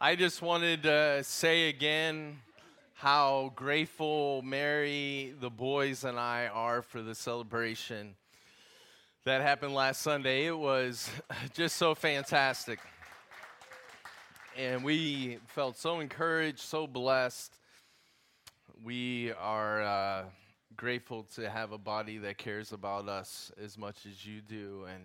I 0.00 0.14
just 0.14 0.42
wanted 0.42 0.84
to 0.84 1.24
say 1.24 1.68
again 1.68 2.38
how 2.94 3.52
grateful 3.56 4.42
Mary, 4.42 5.34
the 5.40 5.50
boys, 5.50 6.04
and 6.04 6.16
I 6.16 6.46
are 6.46 6.82
for 6.82 7.02
the 7.02 7.16
celebration 7.16 8.14
that 9.24 9.40
happened 9.42 9.74
last 9.74 10.00
Sunday. 10.02 10.46
It 10.46 10.56
was 10.56 11.10
just 11.52 11.78
so 11.78 11.96
fantastic. 11.96 12.78
And 14.56 14.84
we 14.84 15.38
felt 15.48 15.76
so 15.76 15.98
encouraged, 15.98 16.60
so 16.60 16.86
blessed. 16.86 17.52
We 18.84 19.32
are 19.32 19.82
uh, 19.82 20.24
grateful 20.76 21.24
to 21.34 21.50
have 21.50 21.72
a 21.72 21.78
body 21.78 22.18
that 22.18 22.38
cares 22.38 22.70
about 22.70 23.08
us 23.08 23.50
as 23.60 23.76
much 23.76 24.06
as 24.06 24.24
you 24.24 24.42
do. 24.42 24.86
And 24.88 25.02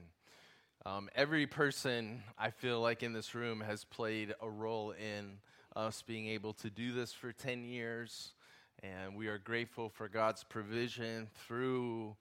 um, 0.85 1.09
every 1.15 1.47
person 1.47 2.23
I 2.37 2.49
feel 2.49 2.81
like 2.81 3.03
in 3.03 3.13
this 3.13 3.33
room 3.33 3.61
has 3.61 3.85
played 3.85 4.35
a 4.41 4.49
role 4.49 4.91
in 4.91 5.37
us 5.75 6.01
being 6.01 6.27
able 6.27 6.53
to 6.55 6.69
do 6.69 6.91
this 6.91 7.13
for 7.13 7.31
10 7.31 7.63
years. 7.63 8.33
And 8.81 9.15
we 9.15 9.27
are 9.27 9.37
grateful 9.37 9.87
for 9.87 10.09
God's 10.09 10.43
provision 10.43 11.29
through 11.47 12.17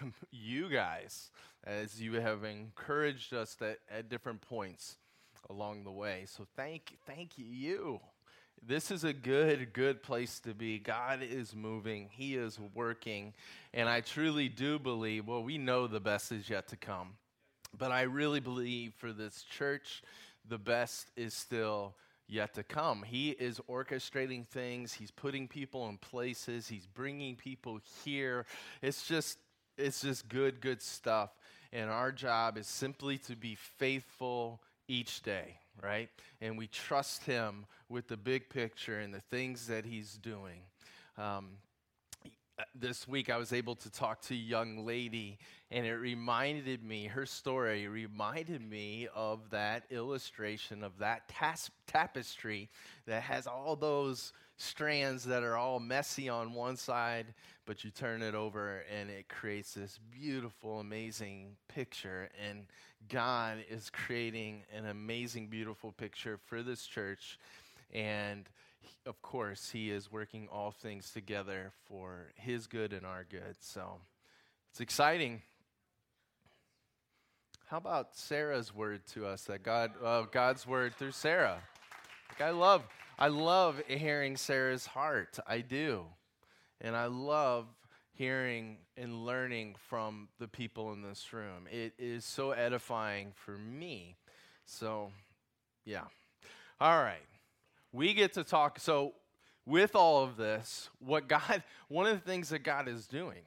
you 0.30 0.68
guys 0.68 1.30
as 1.64 2.00
you 2.00 2.14
have 2.20 2.44
encouraged 2.44 3.34
us 3.34 3.54
that 3.56 3.78
at 3.90 4.08
different 4.08 4.42
points 4.42 4.96
along 5.50 5.82
the 5.82 5.90
way. 5.90 6.24
So 6.26 6.46
thank, 6.56 6.98
thank 7.04 7.32
you. 7.36 8.00
This 8.64 8.92
is 8.92 9.02
a 9.02 9.12
good, 9.12 9.72
good 9.72 10.04
place 10.04 10.38
to 10.40 10.54
be. 10.54 10.78
God 10.78 11.20
is 11.20 11.54
moving, 11.54 12.10
He 12.12 12.36
is 12.36 12.60
working. 12.74 13.34
And 13.74 13.88
I 13.88 14.02
truly 14.02 14.48
do 14.48 14.78
believe, 14.78 15.26
well, 15.26 15.42
we 15.42 15.58
know 15.58 15.88
the 15.88 16.00
best 16.00 16.30
is 16.30 16.48
yet 16.48 16.68
to 16.68 16.76
come. 16.76 17.14
But 17.76 17.92
I 17.92 18.02
really 18.02 18.40
believe 18.40 18.94
for 18.96 19.12
this 19.12 19.42
church, 19.42 20.02
the 20.48 20.58
best 20.58 21.10
is 21.16 21.34
still 21.34 21.94
yet 22.26 22.54
to 22.54 22.62
come. 22.62 23.02
He 23.02 23.30
is 23.30 23.60
orchestrating 23.68 24.46
things, 24.46 24.92
he's 24.92 25.10
putting 25.10 25.48
people 25.48 25.88
in 25.88 25.98
places, 25.98 26.68
he's 26.68 26.86
bringing 26.86 27.36
people 27.36 27.80
here. 28.04 28.46
It's 28.82 29.06
just 29.06 29.38
it's 29.76 30.02
just 30.02 30.28
good 30.28 30.60
good 30.60 30.82
stuff. 30.82 31.30
And 31.72 31.90
our 31.90 32.12
job 32.12 32.56
is 32.56 32.66
simply 32.66 33.18
to 33.18 33.36
be 33.36 33.54
faithful 33.54 34.60
each 34.88 35.22
day, 35.22 35.56
right? 35.82 36.08
And 36.40 36.56
we 36.56 36.66
trust 36.66 37.24
him 37.24 37.66
with 37.88 38.08
the 38.08 38.16
big 38.16 38.48
picture 38.48 38.98
and 38.98 39.12
the 39.12 39.20
things 39.20 39.66
that 39.66 39.84
he's 39.84 40.14
doing. 40.14 40.60
Um, 41.18 41.48
this 42.74 43.06
week 43.06 43.30
I 43.30 43.36
was 43.36 43.52
able 43.52 43.74
to 43.76 43.90
talk 43.90 44.20
to 44.22 44.34
a 44.34 44.36
young 44.36 44.84
lady, 44.84 45.38
and 45.70 45.86
it 45.86 45.94
reminded 45.94 46.82
me, 46.82 47.06
her 47.06 47.26
story 47.26 47.86
reminded 47.88 48.62
me 48.62 49.08
of 49.14 49.50
that 49.50 49.84
illustration 49.90 50.82
of 50.82 50.98
that 50.98 51.28
tas- 51.28 51.70
tapestry 51.86 52.68
that 53.06 53.22
has 53.22 53.46
all 53.46 53.76
those 53.76 54.32
strands 54.56 55.24
that 55.24 55.44
are 55.44 55.56
all 55.56 55.78
messy 55.78 56.28
on 56.28 56.52
one 56.52 56.76
side, 56.76 57.26
but 57.64 57.84
you 57.84 57.90
turn 57.90 58.22
it 58.22 58.34
over 58.34 58.84
and 58.92 59.08
it 59.08 59.28
creates 59.28 59.74
this 59.74 60.00
beautiful, 60.10 60.80
amazing 60.80 61.56
picture. 61.68 62.28
And 62.44 62.66
God 63.08 63.58
is 63.70 63.88
creating 63.90 64.64
an 64.76 64.86
amazing, 64.86 65.46
beautiful 65.46 65.92
picture 65.92 66.38
for 66.46 66.62
this 66.62 66.86
church. 66.86 67.38
And 67.92 68.48
of 69.06 69.20
course, 69.22 69.70
He 69.70 69.90
is 69.90 70.12
working 70.12 70.48
all 70.52 70.70
things 70.70 71.10
together 71.10 71.72
for 71.86 72.32
His 72.36 72.66
good 72.66 72.92
and 72.92 73.06
our 73.06 73.24
good. 73.28 73.56
So 73.60 74.00
it's 74.70 74.80
exciting. 74.80 75.42
How 77.66 77.78
about 77.78 78.16
Sarah's 78.16 78.74
word 78.74 79.02
to 79.14 79.26
us? 79.26 79.44
That 79.44 79.62
God, 79.62 79.92
uh, 80.02 80.22
God's 80.30 80.66
word 80.66 80.94
through 80.94 81.12
Sarah. 81.12 81.58
Like 82.30 82.40
I 82.40 82.50
love, 82.50 82.82
I 83.18 83.28
love 83.28 83.80
hearing 83.88 84.36
Sarah's 84.36 84.86
heart. 84.86 85.38
I 85.46 85.60
do, 85.60 86.04
and 86.80 86.96
I 86.96 87.06
love 87.06 87.66
hearing 88.12 88.78
and 88.96 89.24
learning 89.24 89.76
from 89.88 90.28
the 90.38 90.48
people 90.48 90.92
in 90.92 91.02
this 91.02 91.32
room. 91.32 91.68
It 91.70 91.94
is 91.98 92.24
so 92.24 92.50
edifying 92.50 93.32
for 93.34 93.56
me. 93.56 94.16
So, 94.64 95.12
yeah. 95.84 96.04
All 96.80 96.98
right 97.02 97.27
we 97.92 98.14
get 98.14 98.34
to 98.34 98.44
talk. 98.44 98.78
So, 98.78 99.14
with 99.66 99.94
all 99.94 100.24
of 100.24 100.36
this, 100.36 100.88
what 100.98 101.28
God, 101.28 101.62
one 101.88 102.06
of 102.06 102.14
the 102.14 102.26
things 102.28 102.48
that 102.50 102.60
God 102.60 102.88
is 102.88 103.06
doing 103.06 103.42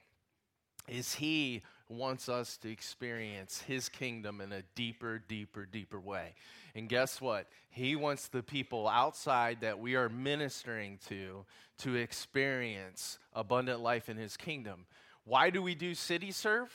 is 0.87 1.15
He 1.15 1.63
wants 1.89 2.29
us 2.29 2.57
to 2.57 2.71
experience 2.71 3.61
His 3.61 3.89
kingdom 3.89 4.41
in 4.41 4.51
a 4.51 4.61
deeper, 4.75 5.21
deeper, 5.27 5.65
deeper 5.65 5.99
way. 5.99 6.35
And 6.75 6.87
guess 6.87 7.19
what? 7.19 7.47
He 7.69 7.95
wants 7.95 8.27
the 8.27 8.43
people 8.43 8.87
outside 8.87 9.61
that 9.61 9.79
we 9.79 9.95
are 9.95 10.09
ministering 10.09 10.99
to 11.09 11.45
to 11.79 11.95
experience 11.95 13.17
abundant 13.33 13.81
life 13.81 14.07
in 14.07 14.17
His 14.17 14.37
kingdom. 14.37 14.85
Why 15.25 15.49
do 15.49 15.61
we 15.61 15.75
do 15.75 15.93
city 15.93 16.31
serve? 16.31 16.71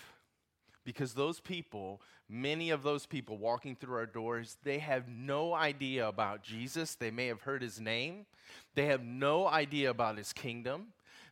Because 0.86 1.12
those 1.12 1.40
people 1.40 2.00
many 2.28 2.70
of 2.70 2.82
those 2.82 3.06
people 3.06 3.36
walking 3.36 3.76
through 3.76 3.96
our 3.96 4.06
doors, 4.06 4.56
they 4.64 4.78
have 4.78 5.08
no 5.08 5.54
idea 5.54 6.08
about 6.08 6.42
Jesus. 6.42 6.94
They 6.94 7.10
may 7.10 7.26
have 7.28 7.42
heard 7.42 7.62
his 7.62 7.80
name, 7.80 8.26
they 8.74 8.86
have 8.86 9.04
no 9.04 9.46
idea 9.46 9.90
about 9.90 10.18
his 10.18 10.32
kingdom. 10.32 10.88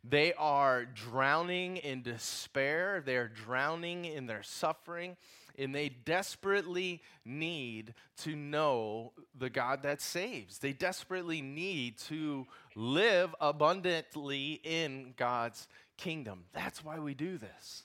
They 0.07 0.35
are 0.35 0.85
drowning 0.85 1.79
in 1.79 2.03
despair, 2.03 3.03
they're 3.05 3.29
drowning 3.29 4.05
in 4.05 4.27
their 4.27 4.43
suffering, 4.43 5.17
and 5.59 5.75
they 5.75 5.89
desperately 5.89 7.01
need 7.25 7.95
to 8.19 8.37
know 8.37 9.13
the 9.39 9.49
God 9.49 9.83
that 9.85 10.03
saves. 10.03 10.59
They 10.59 10.75
desperately 10.75 11.41
need 11.41 11.97
to 12.09 12.47
live 12.75 13.35
abundantly 13.41 14.61
in 14.63 15.15
God's 15.17 15.69
kingdom. 15.97 16.45
That's 16.53 16.85
why 16.85 16.99
we 16.99 17.15
do 17.15 17.39
this. 17.39 17.85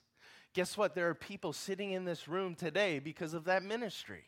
Guess 0.59 0.75
what? 0.75 0.94
There 0.94 1.08
are 1.08 1.16
people 1.16 1.53
sitting 1.53 1.94
in 1.94 2.03
this 2.03 2.28
room 2.28 2.53
today 2.53 3.00
because 3.00 3.34
of 3.34 3.46
that 3.46 3.64
ministry. 3.64 4.25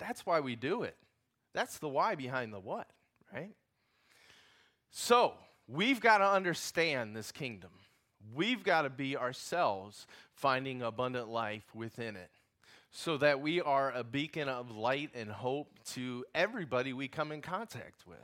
That's 0.00 0.26
why 0.26 0.40
we 0.40 0.56
do 0.56 0.82
it. 0.82 0.96
That's 1.54 1.78
the 1.78 1.88
why 1.88 2.16
behind 2.16 2.52
the 2.52 2.58
what, 2.58 2.88
right? 3.32 3.54
So, 4.90 5.34
we've 5.68 6.00
got 6.00 6.18
to 6.18 6.28
understand 6.28 7.14
this 7.14 7.30
kingdom. 7.30 7.70
We've 8.34 8.64
got 8.64 8.82
to 8.82 8.90
be 8.90 9.16
ourselves 9.16 10.08
finding 10.32 10.82
abundant 10.82 11.28
life 11.28 11.72
within 11.72 12.16
it 12.16 12.32
so 12.90 13.16
that 13.18 13.40
we 13.40 13.60
are 13.60 13.92
a 13.92 14.02
beacon 14.02 14.48
of 14.48 14.72
light 14.72 15.10
and 15.14 15.30
hope 15.30 15.78
to 15.90 16.24
everybody 16.34 16.92
we 16.92 17.06
come 17.06 17.30
in 17.30 17.42
contact 17.42 18.08
with. 18.08 18.18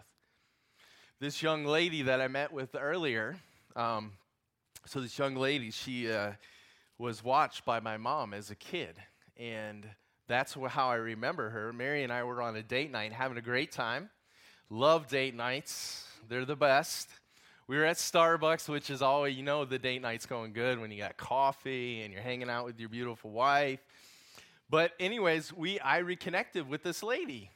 This 1.21 1.43
young 1.43 1.65
lady 1.65 2.03
that 2.03 2.21
I 2.21 2.27
met 2.27 2.53
with 2.53 2.75
earlier, 2.75 3.37
um, 3.77 4.15
so 4.87 5.01
this 5.01 5.19
young 5.19 5.35
lady, 5.35 5.71
she 5.71 6.11
uh, 6.11 6.33
was 6.99 7.25
watched 7.25 7.65
by 7.65 7.81
my 7.81 7.97
mom 7.97 8.35
as 8.35 8.51
a 8.51 8.55
kid, 8.55 8.97
and 9.37 9.87
that's 10.29 10.55
how 10.55 10.89
I 10.89 10.97
remember 10.97 11.51
her. 11.51 11.73
Mary 11.73 12.03
and 12.03 12.13
I 12.13 12.23
were 12.25 12.43
on 12.43 12.57
a 12.57 12.63
date 12.63 12.91
night, 12.91 13.13
having 13.13 13.39
a 13.39 13.43
great 13.43 13.73
time. 13.73 14.11
Love 14.71 15.09
date 15.09 15.35
nights; 15.35 16.07
they're 16.29 16.45
the 16.45 16.57
best. 16.57 17.09
We 17.67 17.79
were 17.79 17.85
at 17.85 17.97
Starbucks, 17.97 18.69
which 18.69 18.91
is 18.91 19.01
always, 19.01 19.37
you 19.37 19.43
know, 19.43 19.65
the 19.65 19.79
date 19.79 20.03
night's 20.03 20.27
going 20.27 20.53
good 20.53 20.79
when 20.79 20.91
you 20.91 20.99
got 20.99 21.17
coffee 21.17 22.03
and 22.03 22.13
you're 22.13 22.23
hanging 22.23 22.51
out 22.51 22.67
with 22.67 22.79
your 22.79 22.91
beautiful 22.91 23.31
wife. 23.31 23.81
But 24.69 24.93
anyways, 25.01 25.53
we 25.53 25.81
I 25.81 25.99
reconnected 25.99 26.69
with 26.69 26.83
this 26.83 27.03
lady. 27.03 27.51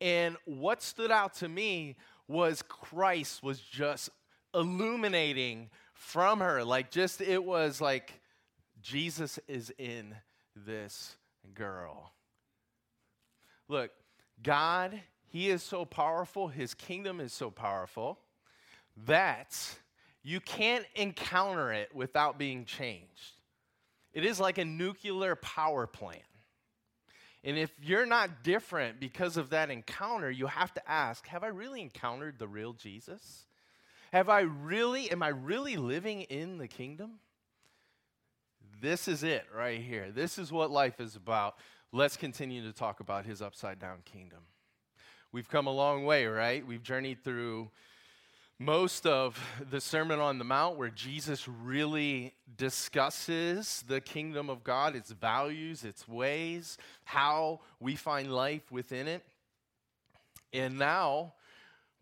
And 0.00 0.36
what 0.44 0.82
stood 0.82 1.10
out 1.10 1.34
to 1.34 1.48
me 1.48 1.96
was 2.28 2.62
Christ 2.62 3.42
was 3.42 3.60
just 3.60 4.10
illuminating 4.54 5.70
from 6.02 6.40
her. 6.40 6.64
Like, 6.64 6.90
just 6.90 7.20
it 7.20 7.42
was 7.42 7.80
like, 7.80 8.12
Jesus 8.82 9.38
is 9.48 9.72
in 9.78 10.14
this 10.54 11.16
girl. 11.54 12.12
Look, 13.68 13.90
God, 14.42 15.00
He 15.28 15.48
is 15.48 15.62
so 15.62 15.84
powerful, 15.84 16.48
His 16.48 16.74
kingdom 16.74 17.20
is 17.20 17.32
so 17.32 17.50
powerful 17.50 18.18
that 19.06 19.56
you 20.22 20.40
can't 20.40 20.84
encounter 20.94 21.72
it 21.72 21.94
without 21.94 22.38
being 22.38 22.64
changed. 22.64 23.40
It 24.12 24.24
is 24.24 24.38
like 24.38 24.58
a 24.58 24.64
nuclear 24.64 25.36
power 25.36 25.86
plant. 25.86 26.22
And 27.44 27.58
if 27.58 27.70
you're 27.82 28.06
not 28.06 28.44
different 28.44 29.00
because 29.00 29.36
of 29.36 29.50
that 29.50 29.70
encounter, 29.70 30.30
you 30.30 30.46
have 30.46 30.74
to 30.74 30.90
ask 30.90 31.26
Have 31.28 31.44
I 31.44 31.48
really 31.48 31.80
encountered 31.80 32.38
the 32.38 32.48
real 32.48 32.72
Jesus? 32.72 33.46
Have 34.12 34.28
I 34.28 34.40
really, 34.40 35.10
am 35.10 35.22
I 35.22 35.28
really 35.28 35.76
living 35.76 36.22
in 36.22 36.58
the 36.58 36.68
kingdom? 36.68 37.12
This 38.78 39.08
is 39.08 39.22
it 39.22 39.46
right 39.56 39.80
here. 39.80 40.10
This 40.10 40.38
is 40.38 40.52
what 40.52 40.70
life 40.70 41.00
is 41.00 41.16
about. 41.16 41.56
Let's 41.92 42.18
continue 42.18 42.62
to 42.62 42.74
talk 42.74 43.00
about 43.00 43.24
his 43.24 43.40
upside 43.40 43.78
down 43.78 44.00
kingdom. 44.04 44.40
We've 45.32 45.48
come 45.48 45.66
a 45.66 45.72
long 45.72 46.04
way, 46.04 46.26
right? 46.26 46.66
We've 46.66 46.82
journeyed 46.82 47.24
through 47.24 47.70
most 48.58 49.06
of 49.06 49.40
the 49.70 49.80
Sermon 49.80 50.20
on 50.20 50.38
the 50.38 50.44
Mount, 50.44 50.76
where 50.76 50.90
Jesus 50.90 51.48
really 51.48 52.34
discusses 52.58 53.82
the 53.88 54.02
kingdom 54.02 54.50
of 54.50 54.62
God, 54.62 54.94
its 54.94 55.10
values, 55.10 55.84
its 55.84 56.06
ways, 56.06 56.76
how 57.04 57.60
we 57.80 57.96
find 57.96 58.30
life 58.30 58.70
within 58.70 59.08
it. 59.08 59.24
And 60.52 60.78
now 60.78 61.32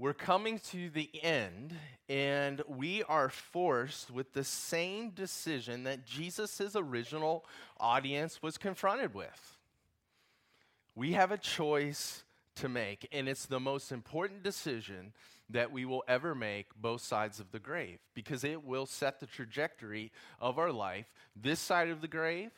we're 0.01 0.15
coming 0.15 0.59
to 0.59 0.89
the 0.89 1.11
end, 1.23 1.75
and 2.09 2.63
we 2.67 3.03
are 3.03 3.29
forced 3.29 4.11
with 4.11 4.33
the 4.33 4.43
same 4.43 5.11
decision 5.11 5.85
that 5.85 6.07
Jesus' 6.07 6.75
original 6.75 7.45
audience 7.79 8.43
was 8.43 8.57
confronted 8.57 9.13
with. 9.13 9.59
We 10.95 11.13
have 11.13 11.33
a 11.33 11.37
choice 11.37 12.25
to 12.57 12.69
make, 12.71 13.07
and 13.13 13.29
it's 13.29 13.45
the 13.45 13.61
most 13.61 13.93
important 13.93 14.43
decision 14.43 15.13
that 15.51 15.71
we 15.71 15.85
will 15.85 16.03
ever 16.09 16.35
make 16.35 16.69
both 16.81 17.03
sides 17.03 17.39
of 17.39 17.53
the 17.53 17.59
grave 17.59 17.99
because 18.15 18.43
it 18.43 18.65
will 18.65 18.87
set 18.87 19.21
the 19.21 19.27
trajectory 19.27 20.13
of 20.41 20.59
our 20.59 20.73
life 20.73 21.13
this 21.37 21.61
side 21.61 21.91
of 21.91 22.01
the 22.01 22.09
grave 22.09 22.53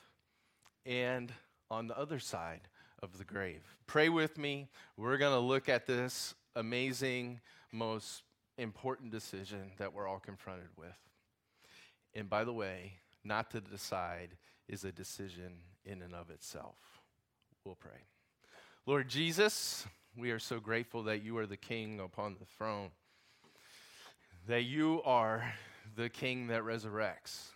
and 0.86 1.32
on 1.72 1.88
the 1.88 1.98
other 1.98 2.20
side 2.20 2.68
of 3.02 3.18
the 3.18 3.24
grave. 3.24 3.64
Pray 3.88 4.08
with 4.08 4.38
me. 4.38 4.68
We're 4.96 5.18
going 5.18 5.34
to 5.34 5.40
look 5.40 5.68
at 5.68 5.88
this 5.88 6.34
amazing, 6.54 7.40
most 7.72 8.22
important 8.58 9.10
decision 9.10 9.72
that 9.78 9.92
we're 9.92 10.06
all 10.06 10.18
confronted 10.18 10.68
with. 10.76 10.96
And 12.14 12.28
by 12.28 12.44
the 12.44 12.52
way, 12.52 12.94
not 13.24 13.50
to 13.52 13.60
decide 13.60 14.36
is 14.68 14.84
a 14.84 14.92
decision 14.92 15.52
in 15.84 16.02
and 16.02 16.14
of 16.14 16.30
itself. 16.30 16.76
We'll 17.64 17.74
pray. 17.74 18.00
Lord 18.86 19.08
Jesus, 19.08 19.86
we 20.16 20.30
are 20.30 20.38
so 20.38 20.60
grateful 20.60 21.04
that 21.04 21.22
you 21.22 21.38
are 21.38 21.46
the 21.46 21.56
king 21.56 22.00
upon 22.00 22.36
the 22.38 22.44
throne, 22.44 22.90
that 24.46 24.64
you 24.64 25.02
are 25.04 25.54
the 25.96 26.08
king 26.08 26.48
that 26.48 26.62
resurrects, 26.62 27.48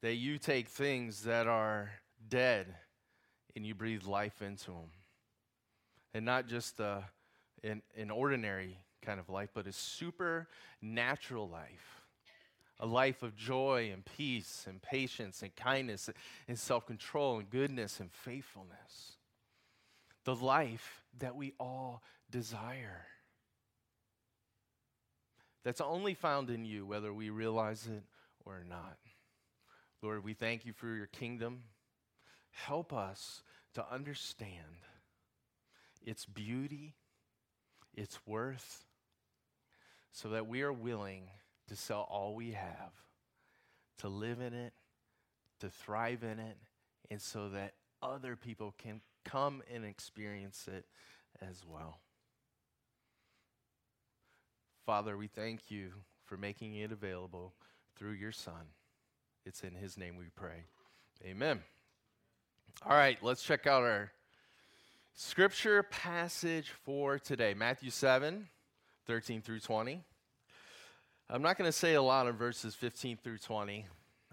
that 0.00 0.14
you 0.14 0.38
take 0.38 0.68
things 0.68 1.22
that 1.22 1.46
are 1.46 1.90
dead 2.28 2.74
and 3.54 3.66
you 3.66 3.74
breathe 3.74 4.04
life 4.04 4.42
into 4.42 4.70
them. 4.70 4.90
And 6.14 6.24
not 6.24 6.48
just 6.48 6.80
a, 6.80 7.04
an, 7.62 7.82
an 7.96 8.10
ordinary 8.10 8.78
kind 9.02 9.20
of 9.20 9.28
life, 9.28 9.50
but 9.54 9.66
a 9.66 9.72
supernatural 9.72 11.48
life. 11.48 12.02
A 12.82 12.86
life 12.86 13.22
of 13.22 13.36
joy 13.36 13.90
and 13.92 14.02
peace 14.16 14.64
and 14.66 14.80
patience 14.80 15.42
and 15.42 15.54
kindness 15.54 16.08
and 16.48 16.58
self 16.58 16.86
control 16.86 17.38
and 17.38 17.50
goodness 17.50 18.00
and 18.00 18.10
faithfulness 18.10 19.18
the 20.24 20.34
life 20.34 21.02
that 21.18 21.36
we 21.36 21.54
all 21.58 22.02
desire. 22.30 23.06
That's 25.64 25.80
only 25.80 26.14
found 26.14 26.50
in 26.50 26.64
you, 26.64 26.86
whether 26.86 27.12
we 27.12 27.30
realize 27.30 27.86
it 27.86 28.02
or 28.44 28.64
not. 28.68 28.96
Lord, 30.02 30.24
we 30.24 30.32
thank 30.32 30.64
you 30.64 30.72
for 30.72 30.94
your 30.94 31.06
kingdom. 31.06 31.64
Help 32.50 32.92
us 32.92 33.42
to 33.74 33.84
understand 33.92 34.86
its 36.04 36.24
beauty, 36.24 36.94
its 38.00 38.18
worth, 38.26 38.84
so 40.12 40.30
that 40.30 40.46
we 40.46 40.62
are 40.62 40.72
willing 40.72 41.24
to 41.68 41.76
sell 41.76 42.08
all 42.10 42.34
we 42.34 42.52
have, 42.52 42.92
to 43.98 44.08
live 44.08 44.40
in 44.40 44.54
it, 44.54 44.72
to 45.60 45.68
thrive 45.68 46.22
in 46.22 46.38
it, 46.38 46.56
and 47.10 47.20
so 47.20 47.50
that 47.50 47.74
other 48.02 48.36
people 48.36 48.74
can 48.78 49.02
come 49.24 49.62
and 49.72 49.84
experience 49.84 50.66
it 50.66 50.86
as 51.42 51.62
well. 51.68 52.00
Father, 54.86 55.16
we 55.16 55.26
thank 55.26 55.70
you 55.70 55.90
for 56.24 56.38
making 56.38 56.74
it 56.74 56.90
available 56.92 57.52
through 57.96 58.12
your 58.12 58.32
Son. 58.32 58.72
It's 59.44 59.62
in 59.62 59.74
his 59.74 59.98
name 59.98 60.16
we 60.16 60.26
pray. 60.34 60.64
Amen. 61.24 61.60
All 62.86 62.96
right, 62.96 63.18
let's 63.22 63.42
check 63.42 63.66
out 63.66 63.82
our 63.82 64.10
scripture 65.22 65.82
passage 65.82 66.70
for 66.82 67.18
today 67.18 67.52
Matthew 67.52 67.90
7 67.90 68.48
13 69.06 69.42
through 69.42 69.60
20. 69.60 70.02
I'm 71.28 71.42
not 71.42 71.58
going 71.58 71.68
to 71.68 71.76
say 71.76 71.92
a 71.92 72.00
lot 72.00 72.26
of 72.26 72.36
verses 72.36 72.74
15 72.74 73.18
through 73.22 73.36
20. 73.36 73.86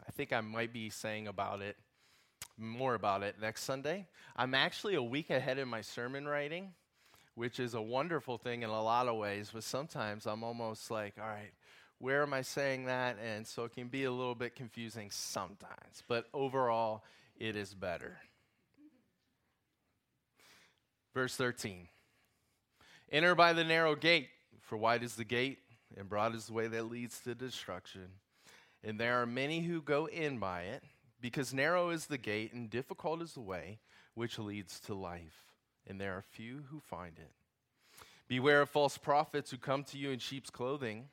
I 0.07 0.11
think 0.11 0.31
I 0.31 0.39
might 0.39 0.71
be 0.71 0.89
saying 0.89 1.27
about 1.27 1.61
it 1.61 1.75
more 2.57 2.95
about 2.95 3.21
it 3.21 3.35
next 3.41 3.65
Sunday. 3.65 4.07
I'm 4.37 4.53
actually 4.53 4.95
a 4.95 5.03
week 5.03 5.29
ahead 5.29 5.57
in 5.57 5.67
my 5.67 5.81
sermon 5.81 6.25
writing, 6.25 6.71
which 7.35 7.59
is 7.59 7.73
a 7.73 7.81
wonderful 7.81 8.37
thing 8.37 8.63
in 8.63 8.69
a 8.69 8.81
lot 8.81 9.09
of 9.09 9.17
ways, 9.17 9.51
but 9.53 9.65
sometimes 9.65 10.25
I'm 10.25 10.41
almost 10.41 10.89
like, 10.89 11.15
all 11.21 11.27
right, 11.27 11.51
where 11.97 12.23
am 12.23 12.33
I 12.33 12.43
saying 12.43 12.85
that? 12.85 13.17
And 13.21 13.45
so 13.45 13.65
it 13.65 13.73
can 13.73 13.89
be 13.89 14.05
a 14.05 14.11
little 14.11 14.35
bit 14.35 14.55
confusing 14.55 15.11
sometimes, 15.11 16.03
but 16.07 16.27
overall, 16.33 17.03
it 17.35 17.57
is 17.57 17.73
better. 17.73 18.19
Verse 21.17 21.35
13 21.35 21.87
Enter 23.11 23.33
by 23.33 23.51
the 23.51 23.63
narrow 23.63 23.95
gate, 23.95 24.29
for 24.61 24.77
wide 24.77 25.01
is 25.01 25.15
the 25.15 25.23
gate, 25.23 25.57
and 25.97 26.07
broad 26.07 26.35
is 26.35 26.45
the 26.45 26.53
way 26.53 26.67
that 26.67 26.91
leads 26.91 27.19
to 27.21 27.33
destruction. 27.33 28.09
And 28.83 28.99
there 28.99 29.19
are 29.19 29.25
many 29.25 29.61
who 29.61 29.81
go 29.81 30.05
in 30.05 30.37
by 30.37 30.61
it 30.61 30.83
because 31.19 31.55
narrow 31.55 31.89
is 31.89 32.05
the 32.05 32.19
gate 32.19 32.53
and 32.53 32.69
difficult 32.69 33.23
is 33.23 33.33
the 33.33 33.41
way 33.41 33.79
which 34.13 34.37
leads 34.37 34.79
to 34.81 34.93
life, 34.93 35.55
and 35.87 35.99
there 35.99 36.13
are 36.13 36.21
few 36.21 36.65
who 36.69 36.79
find 36.79 37.17
it. 37.17 37.31
Beware 38.27 38.61
of 38.61 38.69
false 38.69 38.99
prophets 38.99 39.49
who 39.49 39.57
come 39.57 39.83
to 39.85 39.97
you 39.97 40.11
in 40.11 40.19
sheep's 40.19 40.51
clothing, 40.51 41.05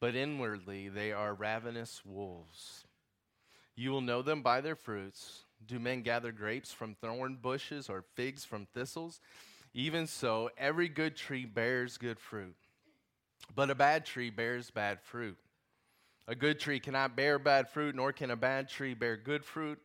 but 0.00 0.14
inwardly 0.14 0.88
they 0.88 1.12
are 1.12 1.34
ravenous 1.34 2.00
wolves. 2.02 2.86
You 3.76 3.90
will 3.90 4.00
know 4.00 4.22
them 4.22 4.40
by 4.40 4.62
their 4.62 4.74
fruits. 4.74 5.42
Do 5.66 5.78
men 5.78 6.00
gather 6.00 6.32
grapes 6.32 6.72
from 6.72 6.94
thorn 6.94 7.36
bushes 7.36 7.90
or 7.90 8.06
figs 8.14 8.46
from 8.46 8.64
thistles? 8.64 9.20
Even 9.72 10.06
so, 10.06 10.50
every 10.58 10.88
good 10.88 11.16
tree 11.16 11.46
bears 11.46 11.96
good 11.96 12.18
fruit, 12.18 12.56
but 13.54 13.70
a 13.70 13.74
bad 13.74 14.04
tree 14.04 14.30
bears 14.30 14.70
bad 14.70 15.00
fruit. 15.00 15.38
A 16.26 16.34
good 16.34 16.60
tree 16.60 16.80
cannot 16.80 17.16
bear 17.16 17.38
bad 17.38 17.68
fruit, 17.68 17.94
nor 17.94 18.12
can 18.12 18.30
a 18.30 18.36
bad 18.36 18.68
tree 18.68 18.94
bear 18.94 19.16
good 19.16 19.44
fruit. 19.44 19.78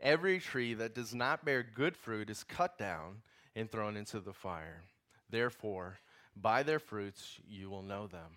Every 0.00 0.40
tree 0.40 0.74
that 0.74 0.94
does 0.94 1.14
not 1.14 1.44
bear 1.44 1.62
good 1.62 1.96
fruit 1.96 2.28
is 2.28 2.44
cut 2.44 2.76
down 2.78 3.22
and 3.54 3.70
thrown 3.70 3.96
into 3.96 4.20
the 4.20 4.32
fire. 4.32 4.82
Therefore, 5.30 5.98
by 6.36 6.62
their 6.62 6.78
fruits 6.78 7.38
you 7.48 7.70
will 7.70 7.82
know 7.82 8.06
them. 8.06 8.36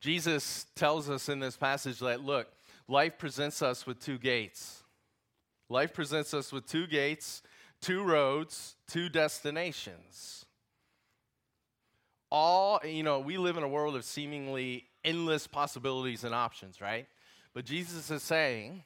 Jesus 0.00 0.66
tells 0.76 1.10
us 1.10 1.28
in 1.28 1.40
this 1.40 1.56
passage 1.56 1.98
that, 1.98 2.22
look, 2.22 2.46
life 2.86 3.18
presents 3.18 3.62
us 3.62 3.84
with 3.84 3.98
two 3.98 4.18
gates. 4.18 4.84
Life 5.68 5.92
presents 5.92 6.32
us 6.32 6.52
with 6.52 6.66
two 6.66 6.86
gates, 6.86 7.42
two 7.80 8.02
roads, 8.02 8.76
two 8.86 9.08
destinations. 9.08 10.44
All, 12.30 12.80
you 12.84 13.02
know, 13.02 13.20
we 13.20 13.38
live 13.38 13.56
in 13.56 13.62
a 13.62 13.68
world 13.68 13.96
of 13.96 14.04
seemingly 14.04 14.84
endless 15.04 15.46
possibilities 15.46 16.24
and 16.24 16.34
options, 16.34 16.80
right? 16.80 17.06
But 17.54 17.64
Jesus 17.64 18.10
is 18.10 18.22
saying, 18.22 18.84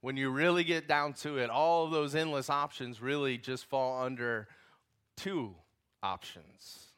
when 0.00 0.16
you 0.18 0.28
really 0.30 0.64
get 0.64 0.86
down 0.86 1.14
to 1.14 1.38
it, 1.38 1.48
all 1.48 1.86
of 1.86 1.90
those 1.90 2.14
endless 2.14 2.50
options 2.50 3.00
really 3.00 3.38
just 3.38 3.64
fall 3.64 4.02
under 4.02 4.48
two 5.16 5.54
options. 6.02 6.88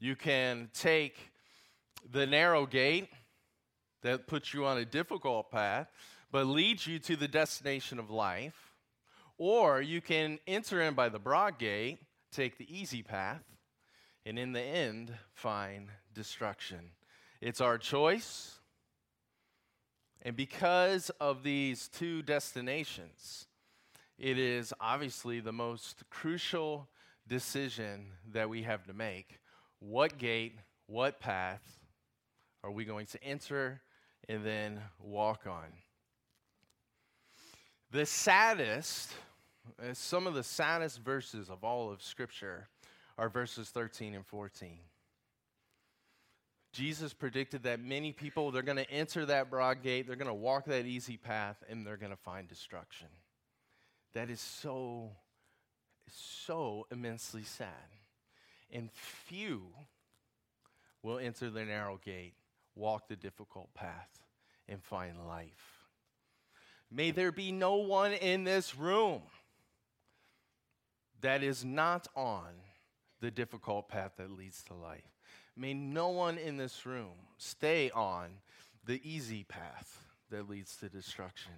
You 0.00 0.16
can 0.16 0.70
take 0.74 1.16
the 2.10 2.26
narrow 2.26 2.66
gate 2.66 3.10
that 4.02 4.26
puts 4.26 4.52
you 4.52 4.64
on 4.66 4.78
a 4.78 4.84
difficult 4.84 5.50
path, 5.50 5.88
but 6.32 6.46
leads 6.46 6.86
you 6.86 6.98
to 6.98 7.16
the 7.16 7.28
destination 7.28 7.98
of 7.98 8.10
life, 8.10 8.69
or 9.40 9.80
you 9.80 10.02
can 10.02 10.38
enter 10.46 10.82
in 10.82 10.92
by 10.92 11.08
the 11.08 11.18
broad 11.18 11.58
gate, 11.58 11.98
take 12.30 12.58
the 12.58 12.78
easy 12.78 13.02
path, 13.02 13.42
and 14.26 14.38
in 14.38 14.52
the 14.52 14.60
end, 14.60 15.14
find 15.32 15.88
destruction. 16.12 16.90
It's 17.40 17.62
our 17.62 17.78
choice. 17.78 18.58
And 20.20 20.36
because 20.36 21.08
of 21.22 21.42
these 21.42 21.88
two 21.88 22.20
destinations, 22.20 23.46
it 24.18 24.38
is 24.38 24.74
obviously 24.78 25.40
the 25.40 25.52
most 25.52 26.02
crucial 26.10 26.90
decision 27.26 28.08
that 28.32 28.50
we 28.50 28.64
have 28.64 28.84
to 28.88 28.92
make. 28.92 29.38
What 29.78 30.18
gate, 30.18 30.58
what 30.86 31.18
path 31.18 31.62
are 32.62 32.70
we 32.70 32.84
going 32.84 33.06
to 33.06 33.24
enter 33.24 33.80
and 34.28 34.44
then 34.44 34.82
walk 35.02 35.46
on? 35.46 35.72
The 37.90 38.04
saddest, 38.04 39.14
Uh, 39.78 39.92
some 39.92 40.26
of 40.26 40.34
the 40.34 40.42
saddest 40.42 41.00
verses 41.00 41.48
of 41.48 41.64
all 41.64 41.90
of 41.90 42.02
Scripture 42.02 42.68
are 43.18 43.28
verses 43.28 43.68
13 43.70 44.14
and 44.14 44.26
14. 44.26 44.78
Jesus 46.72 47.12
predicted 47.12 47.64
that 47.64 47.80
many 47.80 48.12
people, 48.12 48.50
they're 48.50 48.62
going 48.62 48.76
to 48.76 48.90
enter 48.90 49.26
that 49.26 49.50
broad 49.50 49.82
gate, 49.82 50.06
they're 50.06 50.16
going 50.16 50.28
to 50.28 50.34
walk 50.34 50.66
that 50.66 50.86
easy 50.86 51.16
path, 51.16 51.56
and 51.68 51.86
they're 51.86 51.96
going 51.96 52.12
to 52.12 52.16
find 52.16 52.48
destruction. 52.48 53.08
That 54.14 54.30
is 54.30 54.40
so, 54.40 55.10
so 56.08 56.86
immensely 56.90 57.42
sad. 57.42 57.68
And 58.72 58.90
few, 58.92 59.62
will 61.02 61.18
enter 61.18 61.50
the 61.50 61.64
narrow 61.64 61.98
gate, 62.04 62.34
walk 62.74 63.08
the 63.08 63.16
difficult 63.16 63.72
path, 63.74 64.20
and 64.68 64.82
find 64.82 65.26
life. 65.26 65.86
May 66.90 67.10
there 67.10 67.32
be 67.32 67.52
no 67.52 67.76
one 67.76 68.12
in 68.12 68.44
this 68.44 68.76
room 68.76 69.22
that 71.20 71.42
is 71.42 71.64
not 71.64 72.08
on 72.16 72.48
the 73.20 73.30
difficult 73.30 73.88
path 73.88 74.12
that 74.16 74.30
leads 74.30 74.62
to 74.64 74.74
life. 74.74 75.02
May 75.56 75.74
no 75.74 76.08
one 76.08 76.38
in 76.38 76.56
this 76.56 76.86
room 76.86 77.12
stay 77.36 77.90
on 77.90 78.30
the 78.86 79.00
easy 79.04 79.44
path 79.44 80.06
that 80.30 80.48
leads 80.48 80.76
to 80.76 80.88
destruction. 80.88 81.52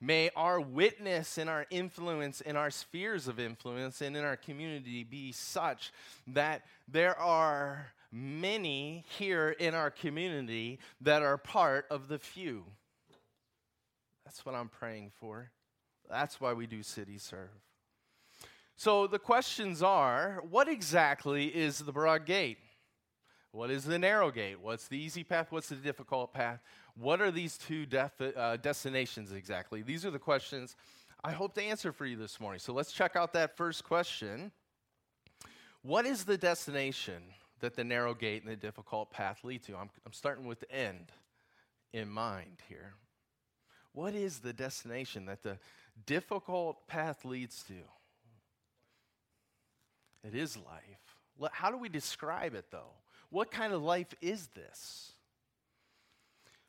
May 0.00 0.30
our 0.36 0.60
witness 0.60 1.38
and 1.38 1.48
our 1.48 1.66
influence 1.70 2.42
in 2.42 2.56
our 2.56 2.70
spheres 2.70 3.28
of 3.28 3.40
influence 3.40 4.02
and 4.02 4.16
in 4.16 4.24
our 4.24 4.36
community 4.36 5.04
be 5.04 5.32
such 5.32 5.92
that 6.26 6.62
there 6.86 7.18
are 7.18 7.92
many 8.12 9.04
here 9.18 9.50
in 9.58 9.74
our 9.74 9.90
community 9.90 10.78
that 11.00 11.22
are 11.22 11.38
part 11.38 11.86
of 11.90 12.08
the 12.08 12.18
few. 12.18 12.64
That's 14.24 14.44
what 14.44 14.54
I'm 14.54 14.68
praying 14.68 15.12
for. 15.18 15.50
That's 16.10 16.40
why 16.40 16.52
we 16.52 16.66
do 16.66 16.82
City 16.82 17.18
Serve. 17.18 17.48
So 18.76 19.06
the 19.06 19.18
questions 19.18 19.82
are 19.82 20.42
what 20.50 20.68
exactly 20.68 21.46
is 21.46 21.78
the 21.78 21.92
broad 21.92 22.26
gate? 22.26 22.58
What 23.52 23.70
is 23.70 23.84
the 23.84 23.98
narrow 23.98 24.30
gate? 24.30 24.60
What's 24.60 24.86
the 24.86 24.98
easy 24.98 25.24
path? 25.24 25.46
What's 25.50 25.70
the 25.70 25.76
difficult 25.76 26.34
path? 26.34 26.60
What 26.94 27.22
are 27.22 27.30
these 27.30 27.56
two 27.56 27.86
uh, 28.36 28.58
destinations 28.58 29.32
exactly? 29.32 29.80
These 29.80 30.04
are 30.04 30.10
the 30.10 30.18
questions 30.18 30.76
I 31.24 31.32
hope 31.32 31.54
to 31.54 31.62
answer 31.62 31.90
for 31.90 32.04
you 32.04 32.16
this 32.16 32.38
morning. 32.38 32.60
So 32.60 32.74
let's 32.74 32.92
check 32.92 33.16
out 33.16 33.32
that 33.32 33.56
first 33.56 33.82
question. 33.82 34.52
What 35.82 36.04
is 36.04 36.24
the 36.24 36.36
destination 36.36 37.22
that 37.60 37.74
the 37.74 37.82
narrow 37.82 38.12
gate 38.12 38.42
and 38.42 38.52
the 38.52 38.56
difficult 38.56 39.10
path 39.10 39.42
lead 39.42 39.62
to? 39.64 39.76
I'm, 39.76 39.88
I'm 40.04 40.12
starting 40.12 40.46
with 40.46 40.60
the 40.60 40.70
end 40.70 41.12
in 41.94 42.10
mind 42.10 42.58
here. 42.68 42.92
What 43.92 44.14
is 44.14 44.40
the 44.40 44.52
destination 44.52 45.24
that 45.26 45.42
the 45.42 45.58
difficult 46.04 46.86
path 46.86 47.24
leads 47.24 47.62
to? 47.64 47.74
It 50.26 50.34
is 50.34 50.56
life. 50.56 51.52
How 51.52 51.70
do 51.70 51.76
we 51.76 51.88
describe 51.88 52.54
it, 52.54 52.66
though? 52.70 52.92
What 53.30 53.50
kind 53.50 53.72
of 53.72 53.82
life 53.82 54.14
is 54.20 54.48
this? 54.48 55.12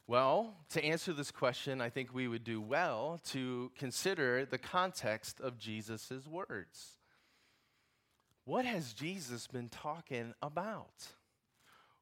Well, 0.05 0.55
to 0.69 0.83
answer 0.83 1.11
this 1.11 1.31
question, 1.31 1.81
I 1.81 1.89
think 1.89 2.13
we 2.13 2.27
would 2.27 2.43
do 2.43 2.61
well 2.61 3.19
to 3.29 3.71
consider 3.77 4.45
the 4.45 4.57
context 4.57 5.39
of 5.41 5.57
Jesus' 5.57 6.27
words. 6.29 6.97
What 8.45 8.65
has 8.65 8.93
Jesus 8.93 9.47
been 9.47 9.69
talking 9.69 10.33
about? 10.41 11.07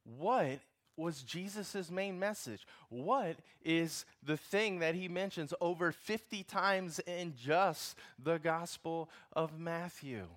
What 0.04 0.60
was 0.98 1.24
Jesus' 1.24 1.90
main 1.90 2.20
message? 2.20 2.68
What 2.90 3.38
is 3.64 4.06
the 4.24 4.38
thing 4.38 4.80
that 4.80 4.96
he 4.96 5.08
mentions 5.08 5.54
over 5.60 5.92
50 5.92 6.44
times 6.44 7.00
in 7.00 7.34
just 7.36 7.98
the 8.24 8.38
Gospel 8.38 9.10
of 9.34 9.60
Matthew? 9.60 10.28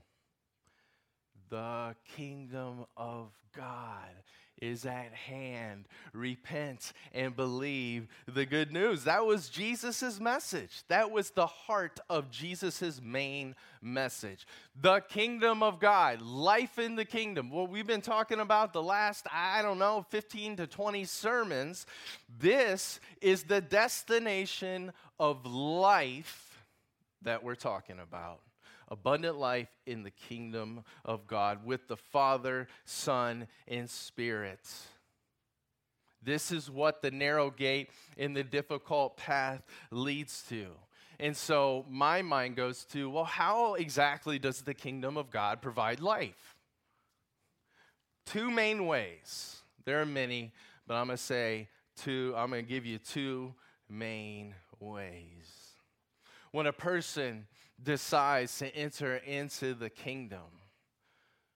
The 1.51 1.95
kingdom 2.17 2.85
of 2.97 3.31
God 3.57 4.11
is 4.61 4.85
at 4.85 5.13
hand. 5.13 5.87
Repent 6.13 6.93
and 7.13 7.35
believe 7.35 8.09
the 8.27 8.45
good 8.45 8.73
news. 8.73 9.05
That 9.05 9.25
was 9.25 9.49
Jesus' 9.49 10.21
message. 10.21 10.83
That 10.89 11.11
was 11.11 11.31
the 11.31 11.47
heart 11.47 12.01
of 12.11 12.31
Jesus' 12.31 13.01
main 13.03 13.55
message. 13.81 14.47
The 14.81 15.01
kingdom 15.01 15.63
of 15.63 15.79
God, 15.79 16.21
life 16.23 16.79
in 16.79 16.97
the 16.97 17.05
kingdom. 17.05 17.51
What 17.51 17.71
we've 17.71 17.87
been 17.87 18.01
talking 18.01 18.41
about 18.41 18.73
the 18.73 18.83
last, 18.83 19.27
I 19.33 19.63
don't 19.63 19.79
know, 19.79 20.05
15 20.11 20.57
to 20.57 20.67
20 20.67 21.05
sermons. 21.05 21.87
This 22.39 23.01
is 23.21 23.45
the 23.45 23.61
destination 23.61 24.93
of 25.19 25.47
life 25.47 26.65
that 27.23 27.43
we're 27.43 27.55
talking 27.55 27.99
about 28.01 28.41
abundant 28.89 29.39
life 29.39 29.69
in 29.87 30.03
the 30.03 30.11
kingdom 30.11 30.85
of 31.05 31.27
God 31.27 31.65
with 31.65 31.89
the 31.89 31.97
Father, 31.97 32.69
Son, 32.85 33.47
and 33.67 33.89
Spirit. 33.89 34.61
This 36.23 36.51
is 36.51 36.71
what 36.71 37.01
the 37.01 37.11
narrow 37.11 37.51
gate 37.51 37.91
in 38.17 38.35
the 38.35 38.43
difficult 38.43 39.17
path 39.17 39.63
leads 39.91 40.43
to. 40.49 40.67
And 41.21 41.37
so 41.37 41.85
my 41.89 42.23
mind 42.23 42.57
goes 42.57 42.85
to 42.87 43.11
well, 43.11 43.25
how 43.25 43.75
exactly 43.75 44.39
does 44.39 44.63
the 44.63 44.75
kingdom 44.75 45.17
of 45.17 45.31
God 45.31 45.61
provide 45.61 46.01
life? 46.01 46.57
Two 48.27 48.51
main 48.51 48.87
ways. 48.87 49.63
There 49.85 50.01
are 50.01 50.07
many, 50.07 50.53
but 50.87 50.95
I'm 50.95 51.07
going 51.07 51.17
to 51.17 51.23
say 51.23 51.69
two, 51.97 52.35
I'm 52.37 52.51
going 52.51 52.65
to 52.65 52.69
give 52.69 52.85
you 52.85 52.99
two 52.99 53.55
main 53.89 54.55
ways. 54.81 55.73
When 56.53 56.67
a 56.67 56.73
person 56.73 57.47
decides 57.83 58.59
to 58.59 58.75
enter 58.75 59.17
into 59.17 59.75
the 59.75 59.91
kingdom, 59.91 60.61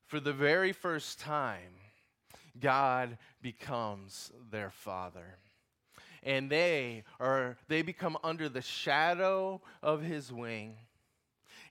for 0.06 0.20
the 0.20 0.32
very 0.32 0.72
first 0.72 1.18
time, 1.20 1.74
God 2.60 3.18
becomes 3.40 4.30
their 4.50 4.70
father. 4.70 5.38
And 6.22 6.50
they 6.50 7.04
are 7.18 7.56
they 7.68 7.82
become 7.82 8.16
under 8.22 8.48
the 8.48 8.62
shadow 8.62 9.60
of 9.82 10.02
his 10.02 10.32
wing. 10.32 10.76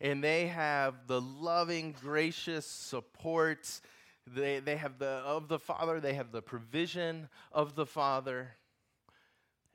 And 0.01 0.23
they 0.23 0.47
have 0.47 1.07
the 1.07 1.21
loving, 1.21 1.95
gracious 2.01 2.65
support. 2.65 3.69
They, 4.25 4.59
they 4.59 4.75
have 4.75 4.97
the 4.97 5.05
of 5.05 5.47
the 5.47 5.59
Father, 5.59 5.99
they 5.99 6.15
have 6.15 6.31
the 6.31 6.41
provision 6.41 7.29
of 7.51 7.75
the 7.75 7.85
Father. 7.85 8.55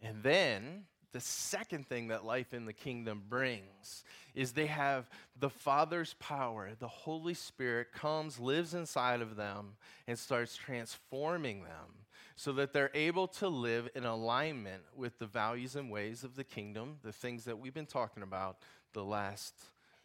And 0.03 0.23
then 0.23 0.85
the 1.17 1.21
second 1.23 1.89
thing 1.89 2.09
that 2.09 2.27
life 2.27 2.53
in 2.53 2.67
the 2.67 2.75
kingdom 2.75 3.23
brings 3.27 4.05
is 4.35 4.53
they 4.53 4.67
have 4.67 5.09
the 5.41 5.49
Father's 5.49 6.15
power. 6.19 6.73
The 6.79 6.89
Holy 6.89 7.33
Spirit 7.33 7.91
comes, 7.91 8.39
lives 8.39 8.75
inside 8.75 9.23
of 9.23 9.35
them, 9.35 9.77
and 10.07 10.19
starts 10.19 10.57
transforming 10.57 11.63
them 11.63 12.05
so 12.35 12.53
that 12.53 12.75
they're 12.75 12.91
able 12.93 13.29
to 13.29 13.49
live 13.49 13.89
in 13.95 14.05
alignment 14.05 14.83
with 14.95 15.19
the 15.19 15.25
values 15.25 15.75
and 15.75 15.91
ways 15.91 16.23
of 16.23 16.37
the 16.37 16.45
kingdom, 16.45 16.99
the 17.03 17.15
things 17.15 17.47
that 17.47 17.59
we've 17.59 17.73
been 17.73 17.87
talking 17.87 18.23
about 18.23 18.59
the 18.93 19.03
last 19.03 19.55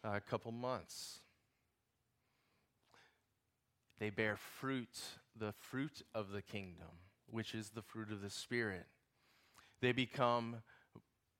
uh, 0.02 0.18
couple 0.30 0.50
months. 0.50 1.18
They 3.98 4.08
bear 4.08 4.36
fruit, 4.36 4.98
the 5.38 5.52
fruit 5.52 6.00
of 6.14 6.32
the 6.32 6.40
kingdom, 6.40 6.88
which 7.30 7.54
is 7.54 7.68
the 7.68 7.82
fruit 7.82 8.10
of 8.10 8.22
the 8.22 8.30
Spirit. 8.30 8.86
They 9.82 9.92
become 9.92 10.62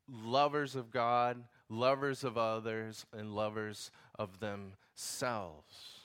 lovers 0.09 0.75
of 0.75 0.91
God, 0.91 1.45
lovers 1.69 2.25
of 2.25 2.37
others, 2.37 3.07
and 3.13 3.35
lovers 3.35 3.91
of 4.19 4.41
themselves. 4.41 6.01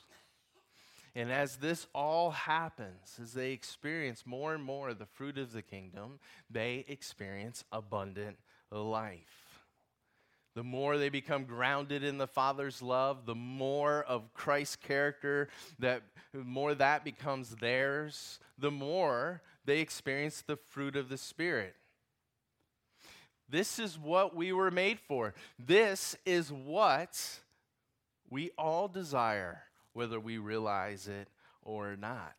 And 1.16 1.32
as 1.32 1.58
this 1.58 1.88
all 1.96 2.30
happens, 2.30 3.20
as 3.20 3.34
they 3.34 3.51
experience 3.51 4.24
more 4.25 4.54
and 4.54 4.63
more 4.63 4.94
the 4.94 5.08
fruit 5.08 5.39
of 5.39 5.51
the 5.51 5.63
kingdom, 5.63 6.20
they 6.50 6.86
experience 6.88 7.63
abundant 7.72 8.38
life. 8.72 9.48
The 10.54 10.63
more 10.63 10.98
they 10.98 11.10
become 11.10 11.46
grounded 11.46 12.04
in 12.04 12.18
the 12.18 12.27
Father's 12.27 12.82
love, 12.82 13.25
the 13.25 13.36
more 13.36 14.04
of 14.04 14.34
Christ's 14.34 14.75
character 14.75 15.50
that 15.80 16.04
more 16.34 16.75
that 16.75 17.04
becomes 17.04 17.56
theirs, 17.56 18.39
the 18.58 18.72
more 18.72 19.42
they 19.66 19.80
experience 19.80 20.42
the 20.42 20.56
fruit 20.56 20.96
of 20.96 21.10
the 21.10 21.18
Spirit. 21.18 21.75
This 23.50 23.80
is 23.80 23.98
what 23.98 24.36
we 24.36 24.51
were 24.51 24.72
made 24.72 25.00
for. 25.00 25.34
This 25.58 26.16
is 26.25 26.51
what 26.51 27.39
we 28.30 28.51
all 28.58 28.88
desire, 28.88 29.63
whether 29.94 30.20
we 30.20 30.38
realize 30.38 31.08
it 31.08 31.30
or 31.62 31.96
not. 31.96 32.36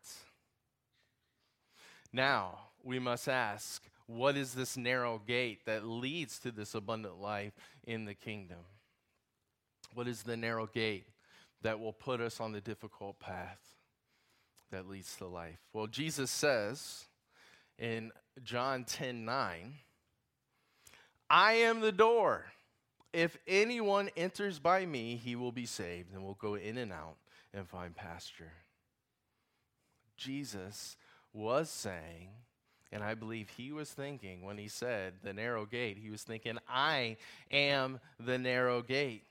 Now, 2.13 2.59
we 2.83 2.99
must 2.99 3.29
ask 3.29 3.83
what 4.07 4.37
is 4.37 4.55
this 4.55 4.77
narrow 4.77 5.21
gate 5.27 5.67
that 5.67 5.87
leads 5.87 6.39
to 6.41 6.51
this 6.51 6.75
abundant 6.75 7.21
life 7.21 7.53
in 7.85 8.07
the 8.07 8.15
kingdom? 8.15 8.65
What 9.93 10.09
is 10.09 10.23
the 10.23 10.37
narrow 10.37 10.67
gate 10.67 11.07
that 11.63 11.79
will 11.79 11.93
put 11.93 12.21
us 12.21 12.41
on 12.41 12.53
the 12.53 12.61
difficult 12.61 13.21
path 13.21 13.61
that 14.71 14.89
leads 14.89 15.15
to 15.17 15.27
life? 15.27 15.59
Well, 15.75 15.87
Jesus 15.87 16.31
says 16.31 17.07
in 17.79 18.13
John 18.43 18.85
10 18.85 19.27
9, 19.27 19.75
I 21.31 21.55
am 21.55 21.81
the 21.81 21.93
door. 21.93 22.47
If 23.13 23.37
anyone 23.47 24.11
enters 24.17 24.59
by 24.59 24.85
me, 24.87 25.17
he 25.17 25.37
will 25.37 25.53
be 25.53 25.67
saved 25.67 26.13
and 26.13 26.23
will 26.23 26.35
go 26.35 26.55
in 26.55 26.79
and 26.79 26.93
out 26.93 27.17
and 27.55 27.67
find 27.67 27.95
pasture. 27.95 28.53
Jesus 30.17 30.97
was 31.33 31.71
saying, 31.71 32.31
and 32.91 33.03
I 33.03 33.15
believe 33.15 33.51
he 33.51 33.73
was 33.73 33.91
thinking 33.91 34.43
when 34.43 34.59
he 34.59 34.69
said 34.69 35.15
the 35.23 35.33
narrow 35.33 35.67
gate, 35.67 35.99
he 35.99 36.11
was 36.11 36.23
thinking, 36.23 36.59
I 36.69 37.17
am 37.51 38.01
the 38.19 38.39
narrow 38.39 38.83
gate. 38.83 39.25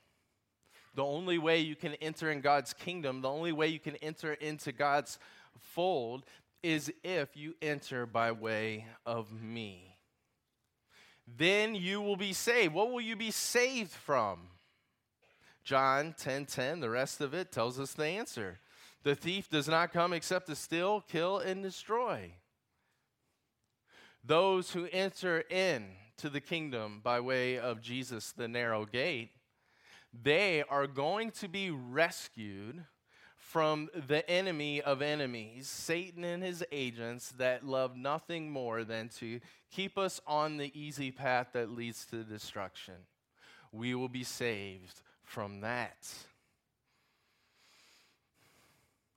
The 0.95 1.03
only 1.03 1.37
way 1.37 1.59
you 1.59 1.75
can 1.75 1.93
enter 1.95 2.31
in 2.31 2.41
God's 2.41 2.73
kingdom, 2.73 3.21
the 3.21 3.29
only 3.29 3.51
way 3.51 3.67
you 3.67 3.79
can 3.79 3.95
enter 3.97 4.33
into 4.33 4.71
God's 4.71 5.19
fold 5.59 6.23
is 6.63 6.91
if 7.03 7.37
you 7.37 7.53
enter 7.61 8.05
by 8.05 8.31
way 8.31 8.87
of 9.05 9.31
me. 9.41 9.96
Then 11.27 11.75
you 11.75 12.01
will 12.01 12.15
be 12.15 12.33
saved. 12.33 12.73
What 12.73 12.91
will 12.91 13.01
you 13.01 13.15
be 13.15 13.31
saved 13.31 13.91
from? 13.91 14.49
John 15.63 16.13
10:10, 16.13 16.17
10, 16.17 16.45
10, 16.45 16.79
the 16.79 16.89
rest 16.89 17.19
of 17.19 17.33
it 17.33 17.51
tells 17.51 17.79
us 17.79 17.93
the 17.93 18.05
answer. 18.05 18.59
The 19.03 19.15
thief 19.15 19.49
does 19.49 19.67
not 19.67 19.91
come 19.91 20.13
except 20.13 20.47
to 20.47 20.55
steal, 20.55 21.01
kill, 21.01 21.39
and 21.39 21.61
destroy. 21.61 22.35
Those 24.23 24.71
who 24.71 24.87
enter 24.91 25.41
in 25.49 25.95
to 26.17 26.29
the 26.29 26.41
kingdom 26.41 27.01
by 27.03 27.19
way 27.19 27.57
of 27.59 27.81
Jesus, 27.81 28.31
the 28.31 28.47
narrow 28.47 28.85
gate, 28.85 29.31
they 30.13 30.63
are 30.63 30.87
going 30.87 31.31
to 31.31 31.47
be 31.47 31.69
rescued 31.69 32.85
from 33.57 33.89
the 34.07 34.29
enemy 34.29 34.83
of 34.83 35.01
enemies, 35.01 35.67
Satan 35.67 36.23
and 36.23 36.43
his 36.43 36.63
agents 36.71 37.29
that 37.39 37.65
love 37.65 37.97
nothing 37.97 38.51
more 38.51 38.83
than 38.83 39.09
to 39.17 39.39
keep 39.71 39.97
us 39.97 40.21
on 40.27 40.57
the 40.57 40.71
easy 40.79 41.09
path 41.09 41.47
that 41.53 41.71
leads 41.71 42.05
to 42.11 42.23
destruction. 42.23 42.93
We 43.71 43.95
will 43.95 44.09
be 44.09 44.23
saved 44.23 45.01
from 45.23 45.61
that. 45.61 46.07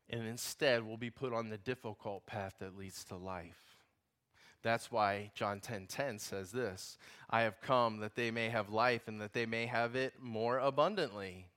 And 0.09 0.27
instead, 0.27 0.87
we'll 0.87 0.97
be 0.97 1.11
put 1.11 1.35
on 1.35 1.51
the 1.51 1.59
difficult 1.59 2.25
path 2.25 2.55
that 2.61 2.79
leads 2.79 3.05
to 3.05 3.17
life. 3.17 3.77
That's 4.63 4.91
why 4.91 5.33
John 5.35 5.61
10:10 5.61 5.63
10, 5.63 5.87
10 5.87 6.19
says 6.19 6.51
this, 6.51 6.97
I 7.29 7.43
have 7.43 7.61
come 7.61 7.99
that 7.99 8.15
they 8.15 8.31
may 8.31 8.49
have 8.49 8.71
life 8.71 9.07
and 9.07 9.21
that 9.21 9.35
they 9.35 9.45
may 9.45 9.67
have 9.67 9.97
it 9.97 10.15
more 10.19 10.57
abundantly. 10.57 11.51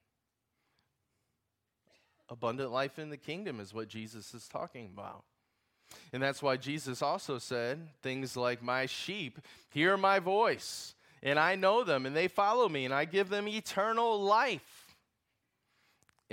Abundant 2.34 2.72
life 2.72 2.98
in 2.98 3.12
the 3.12 3.18
kingdom 3.18 3.60
is 3.60 3.74
what 3.74 3.88
Jesus 3.88 4.34
is 4.34 4.48
talking 4.48 4.90
about. 4.92 5.24
And 6.12 6.24
that's 6.24 6.42
why 6.42 6.58
Jesus 6.58 7.04
also 7.04 7.38
said 7.38 7.88
things 8.02 8.36
like, 8.36 8.64
My 8.64 8.88
sheep 8.88 9.40
hear 9.70 9.96
my 9.98 10.18
voice, 10.18 10.96
and 11.22 11.38
I 11.38 11.54
know 11.56 11.84
them, 11.84 12.08
and 12.08 12.16
they 12.16 12.28
follow 12.28 12.68
me, 12.68 12.86
and 12.86 12.94
I 12.94 13.06
give 13.06 13.30
them 13.30 13.48
eternal 13.48 14.20
life 14.20 14.84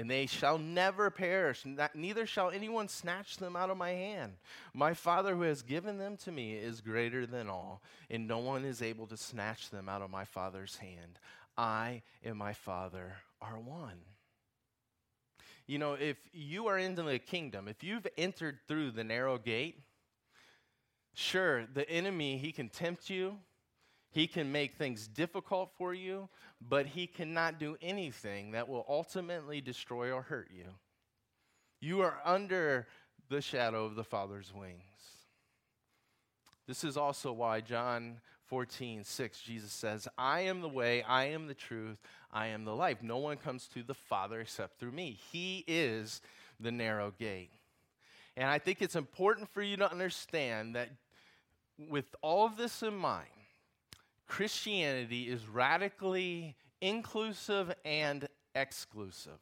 and 0.01 0.11
they 0.11 0.25
shall 0.25 0.57
never 0.57 1.11
perish, 1.11 1.63
neither 1.95 2.25
shall 2.25 2.49
anyone 2.49 2.89
snatch 2.89 3.37
them 3.37 3.55
out 3.55 3.69
of 3.69 3.77
my 3.77 3.91
hand. 3.91 4.33
My 4.73 4.95
Father 4.95 5.35
who 5.35 5.43
has 5.43 5.61
given 5.61 5.99
them 5.99 6.17
to 6.19 6.33
me 6.33 6.55
is 6.55 6.81
greater 6.81 7.27
than 7.27 7.51
all, 7.51 7.83
and 8.09 8.27
no 8.27 8.39
one 8.39 8.65
is 8.65 8.81
able 8.81 9.07
to 9.09 9.19
snatch 9.19 9.69
them 9.69 9.91
out 9.91 10.01
of 10.01 10.09
my 10.09 10.25
Father's 10.25 10.77
hand. 10.77 11.19
I 11.59 12.01
and 12.25 12.39
my 12.39 12.55
Father 12.55 13.17
are 13.43 13.59
one. 13.59 13.99
You 15.71 15.79
know, 15.79 15.93
if 15.93 16.17
you 16.33 16.67
are 16.67 16.77
into 16.77 17.05
the 17.05 17.21
kingdom, 17.21 17.69
if 17.69 17.85
you've 17.85 18.05
entered 18.19 18.59
through 18.67 18.91
the 18.91 19.05
narrow 19.05 19.39
gate, 19.39 19.79
sure, 21.15 21.65
the 21.73 21.89
enemy, 21.89 22.39
he 22.39 22.51
can 22.51 22.69
tempt 22.69 23.09
you, 23.09 23.37
he 24.11 24.27
can 24.27 24.51
make 24.51 24.75
things 24.75 25.07
difficult 25.07 25.71
for 25.79 25.95
you, 25.95 26.29
but 26.61 26.87
he 26.87 27.07
cannot 27.07 27.61
do 27.61 27.77
anything 27.81 28.51
that 28.51 28.69
will 28.69 28.85
ultimately 28.89 29.61
destroy 29.61 30.11
or 30.11 30.23
hurt 30.23 30.51
you. 30.53 30.65
You 31.81 32.01
are 32.01 32.19
under 32.25 32.89
the 33.29 33.41
shadow 33.41 33.85
of 33.85 33.95
the 33.95 34.03
Father's 34.03 34.53
wings. 34.53 34.83
This 36.67 36.83
is 36.83 36.97
also 36.97 37.33
why 37.33 37.61
John 37.61 38.21
14, 38.51 39.05
6, 39.05 39.41
Jesus 39.43 39.73
says, 39.73 40.09
I 40.19 40.41
am 40.41 40.61
the 40.61 40.69
way, 40.69 41.05
I 41.05 41.27
am 41.27 41.47
the 41.47 41.55
truth, 41.55 41.99
I 42.33 42.49
am 42.49 42.65
the 42.65 42.75
life. 42.75 42.99
No 43.01 43.19
one 43.19 43.37
comes 43.37 43.69
to 43.69 43.85
the 43.85 43.95
Father 43.95 44.41
except 44.41 44.81
through 44.81 44.91
me. 44.91 45.17
He 45.31 45.65
is 45.69 46.21
the 46.59 46.73
narrow 46.73 47.13
gate. 47.17 47.53
And 48.37 48.51
I 48.51 48.59
think 48.59 48.83
it's 48.83 48.97
important 48.97 49.49
for 49.49 49.63
you 49.63 49.77
to 49.77 49.89
understand 49.89 50.75
that 50.75 50.91
with 51.89 52.07
all 52.23 52.45
of 52.45 52.57
this 52.57 52.83
in 52.83 52.97
mind, 52.97 53.29
Christianity 54.27 55.29
is 55.29 55.47
radically 55.47 56.57
inclusive 56.81 57.73
and 57.85 58.29
exclusive. 58.57 59.39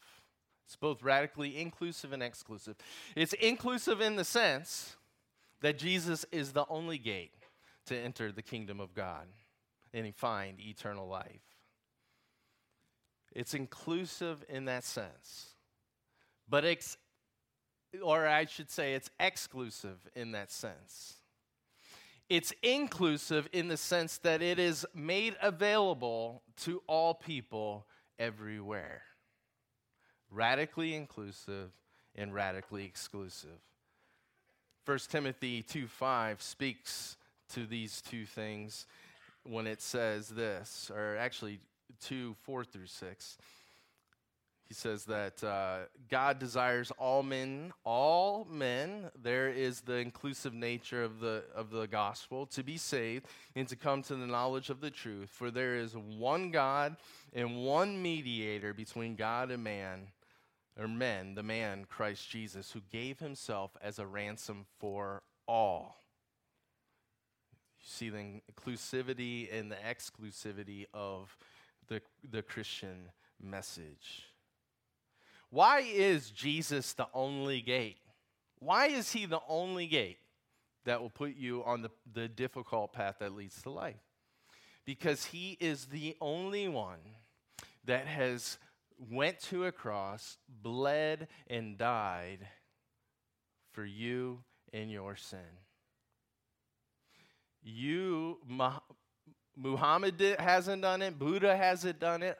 It's 0.66 0.76
both 0.76 1.02
radically 1.02 1.58
inclusive 1.58 2.12
and 2.12 2.22
exclusive. 2.22 2.76
It's 3.16 3.32
inclusive 3.32 4.02
in 4.02 4.16
the 4.16 4.24
sense 4.24 4.96
that 5.62 5.78
Jesus 5.78 6.26
is 6.30 6.52
the 6.52 6.66
only 6.68 6.98
gate 6.98 7.32
to 7.88 7.98
enter 7.98 8.32
the 8.32 8.42
kingdom 8.42 8.80
of 8.80 8.94
God 8.94 9.26
and 9.92 10.14
find 10.14 10.60
eternal 10.60 11.08
life. 11.08 11.42
It's 13.34 13.54
inclusive 13.54 14.44
in 14.48 14.66
that 14.66 14.84
sense. 14.84 15.54
But 16.48 16.64
it's, 16.64 16.96
or 18.02 18.26
I 18.26 18.46
should 18.46 18.70
say, 18.70 18.94
it's 18.94 19.10
exclusive 19.20 19.98
in 20.14 20.32
that 20.32 20.50
sense. 20.50 21.14
It's 22.28 22.52
inclusive 22.62 23.48
in 23.52 23.68
the 23.68 23.76
sense 23.76 24.18
that 24.18 24.42
it 24.42 24.58
is 24.58 24.84
made 24.94 25.36
available 25.40 26.42
to 26.62 26.82
all 26.86 27.14
people 27.14 27.86
everywhere. 28.18 29.02
Radically 30.30 30.94
inclusive 30.94 31.70
and 32.14 32.34
radically 32.34 32.84
exclusive. 32.84 33.60
1 34.84 34.98
Timothy 35.10 35.62
2 35.62 35.86
5 35.86 36.42
speaks 36.42 37.17
to 37.54 37.66
these 37.66 38.00
two 38.00 38.26
things 38.26 38.86
when 39.44 39.66
it 39.66 39.80
says 39.80 40.28
this, 40.28 40.90
or 40.94 41.16
actually 41.16 41.60
2 42.00 42.34
4 42.44 42.64
through 42.64 42.86
6 42.86 43.38
he 44.68 44.74
says 44.74 45.06
that 45.06 45.42
uh, 45.42 45.78
God 46.10 46.38
desires 46.38 46.92
all 46.98 47.22
men, 47.22 47.72
all 47.84 48.46
men, 48.50 49.10
there 49.20 49.48
is 49.48 49.80
the 49.80 49.94
inclusive 49.94 50.52
nature 50.52 51.02
of 51.02 51.20
the, 51.20 51.44
of 51.54 51.70
the 51.70 51.86
gospel, 51.86 52.44
to 52.48 52.62
be 52.62 52.76
saved 52.76 53.26
and 53.56 53.66
to 53.68 53.76
come 53.76 54.02
to 54.02 54.14
the 54.14 54.26
knowledge 54.26 54.68
of 54.68 54.82
the 54.82 54.90
truth. 54.90 55.30
For 55.30 55.50
there 55.50 55.76
is 55.76 55.96
one 55.96 56.50
God 56.50 56.96
and 57.32 57.64
one 57.64 58.02
mediator 58.02 58.74
between 58.74 59.16
God 59.16 59.50
and 59.50 59.64
man, 59.64 60.08
or 60.78 60.86
men, 60.86 61.34
the 61.34 61.42
man, 61.42 61.86
Christ 61.88 62.28
Jesus, 62.28 62.70
who 62.70 62.80
gave 62.92 63.20
himself 63.20 63.70
as 63.80 63.98
a 63.98 64.06
ransom 64.06 64.66
for 64.78 65.22
all. 65.46 65.97
See 67.98 68.10
the 68.10 68.42
inclusivity 68.52 69.52
and 69.52 69.72
the 69.72 69.76
exclusivity 69.76 70.86
of 70.94 71.36
the, 71.88 72.00
the 72.30 72.42
Christian 72.42 73.10
message. 73.42 74.22
Why 75.50 75.80
is 75.80 76.30
Jesus 76.30 76.92
the 76.92 77.08
only 77.12 77.60
gate? 77.60 77.96
Why 78.60 78.86
is 78.86 79.10
he 79.10 79.26
the 79.26 79.40
only 79.48 79.88
gate 79.88 80.18
that 80.84 81.02
will 81.02 81.10
put 81.10 81.34
you 81.34 81.64
on 81.64 81.82
the, 81.82 81.90
the 82.14 82.28
difficult 82.28 82.92
path 82.92 83.16
that 83.18 83.34
leads 83.34 83.60
to 83.62 83.70
life? 83.70 83.96
Because 84.84 85.24
he 85.24 85.56
is 85.58 85.86
the 85.86 86.16
only 86.20 86.68
one 86.68 87.00
that 87.84 88.06
has 88.06 88.58
went 89.10 89.40
to 89.40 89.64
a 89.64 89.72
cross, 89.72 90.38
bled 90.62 91.26
and 91.48 91.76
died 91.76 92.46
for 93.72 93.84
you 93.84 94.44
and 94.72 94.88
your 94.88 95.16
sin. 95.16 95.40
You, 97.68 98.38
Muhammad 99.56 100.36
hasn't 100.38 100.82
done 100.82 101.02
it, 101.02 101.18
Buddha 101.18 101.54
hasn't 101.54 102.00
done 102.00 102.22
it, 102.22 102.38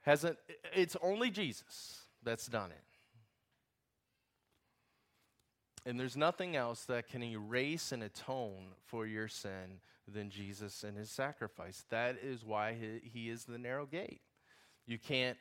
hasn't, 0.00 0.38
it's 0.74 0.96
only 1.02 1.30
Jesus 1.30 2.00
that's 2.22 2.46
done 2.46 2.70
it. 2.70 2.84
And 5.86 5.98
there's 5.98 6.16
nothing 6.16 6.56
else 6.56 6.84
that 6.86 7.08
can 7.08 7.22
erase 7.22 7.92
and 7.92 8.02
atone 8.02 8.74
for 8.86 9.06
your 9.06 9.28
sin 9.28 9.80
than 10.08 10.30
Jesus 10.30 10.82
and 10.82 10.96
his 10.96 11.10
sacrifice. 11.10 11.84
That 11.90 12.16
is 12.22 12.44
why 12.44 12.74
he, 12.74 13.08
he 13.08 13.30
is 13.30 13.44
the 13.44 13.58
narrow 13.58 13.86
gate. 13.86 14.20
You 14.86 14.98
can't 14.98 15.38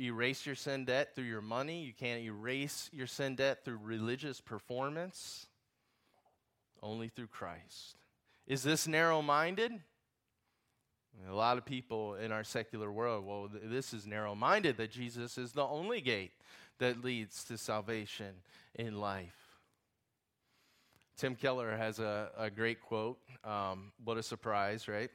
erase 0.00 0.46
your 0.46 0.54
sin 0.54 0.84
debt 0.84 1.14
through 1.14 1.24
your 1.24 1.42
money, 1.42 1.82
you 1.82 1.92
can't 1.92 2.22
erase 2.22 2.88
your 2.92 3.06
sin 3.06 3.34
debt 3.34 3.64
through 3.64 3.80
religious 3.82 4.40
performance, 4.40 5.46
only 6.82 7.08
through 7.08 7.26
Christ. 7.26 7.96
Is 8.48 8.62
this 8.62 8.88
narrow 8.88 9.20
minded? 9.20 9.72
A 11.28 11.34
lot 11.34 11.58
of 11.58 11.66
people 11.66 12.14
in 12.14 12.32
our 12.32 12.44
secular 12.44 12.90
world, 12.90 13.26
well, 13.26 13.48
th- 13.48 13.64
this 13.66 13.92
is 13.92 14.06
narrow 14.06 14.34
minded 14.34 14.78
that 14.78 14.90
Jesus 14.90 15.36
is 15.36 15.52
the 15.52 15.66
only 15.66 16.00
gate 16.00 16.32
that 16.78 17.04
leads 17.04 17.44
to 17.44 17.58
salvation 17.58 18.36
in 18.74 18.98
life. 18.98 19.36
Tim 21.18 21.34
Keller 21.34 21.76
has 21.76 21.98
a, 21.98 22.30
a 22.38 22.48
great 22.48 22.80
quote. 22.80 23.18
Um, 23.44 23.92
what 24.02 24.16
a 24.16 24.22
surprise, 24.22 24.88
right? 24.88 25.10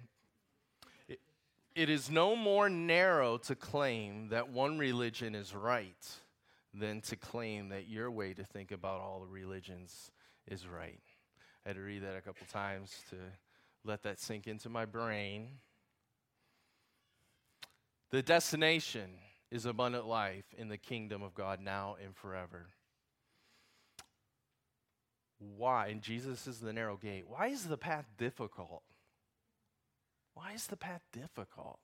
It 1.08 1.90
is 1.90 2.12
no 2.12 2.36
more 2.36 2.70
narrow 2.70 3.40
to 3.40 3.56
claim 3.56 4.30
that 4.30 4.52
one 4.52 4.78
religion 4.78 5.34
is 5.34 5.56
right 5.56 6.08
than 6.72 7.02
to 7.02 7.16
claim 7.16 7.70
that 7.70 7.88
your 7.88 8.12
way 8.12 8.36
to 8.36 8.44
think 8.44 8.72
about 8.72 9.02
all 9.02 9.22
the 9.22 9.28
religions 9.28 10.12
is 10.46 10.68
right. 10.68 11.02
I 11.66 11.70
had 11.70 11.76
to 11.78 11.82
read 11.82 12.04
that 12.04 12.16
a 12.16 12.22
couple 12.22 12.46
times 12.52 12.92
to 13.10 13.16
let 13.86 14.04
that 14.04 14.20
sink 14.20 14.48
into 14.48 14.70
my 14.70 14.86
brain. 14.86 15.48
The 18.12 18.22
destination 18.22 19.10
is 19.50 19.66
abundant 19.66 20.06
life 20.06 20.46
in 20.58 20.68
the 20.68 20.78
kingdom 20.78 21.22
of 21.22 21.34
God 21.34 21.60
now 21.62 21.96
and 22.04 22.16
forever. 22.16 22.68
why, 25.58 25.88
and 25.88 26.02
Jesus 26.02 26.48
is 26.48 26.60
the 26.60 26.72
narrow 26.72 26.96
gate, 26.96 27.26
why 27.28 27.48
is 27.48 27.66
the 27.66 27.78
path 27.78 28.06
difficult? 28.18 28.82
Why 30.34 30.54
is 30.54 30.68
the 30.68 30.78
path 30.78 31.02
difficult? 31.12 31.80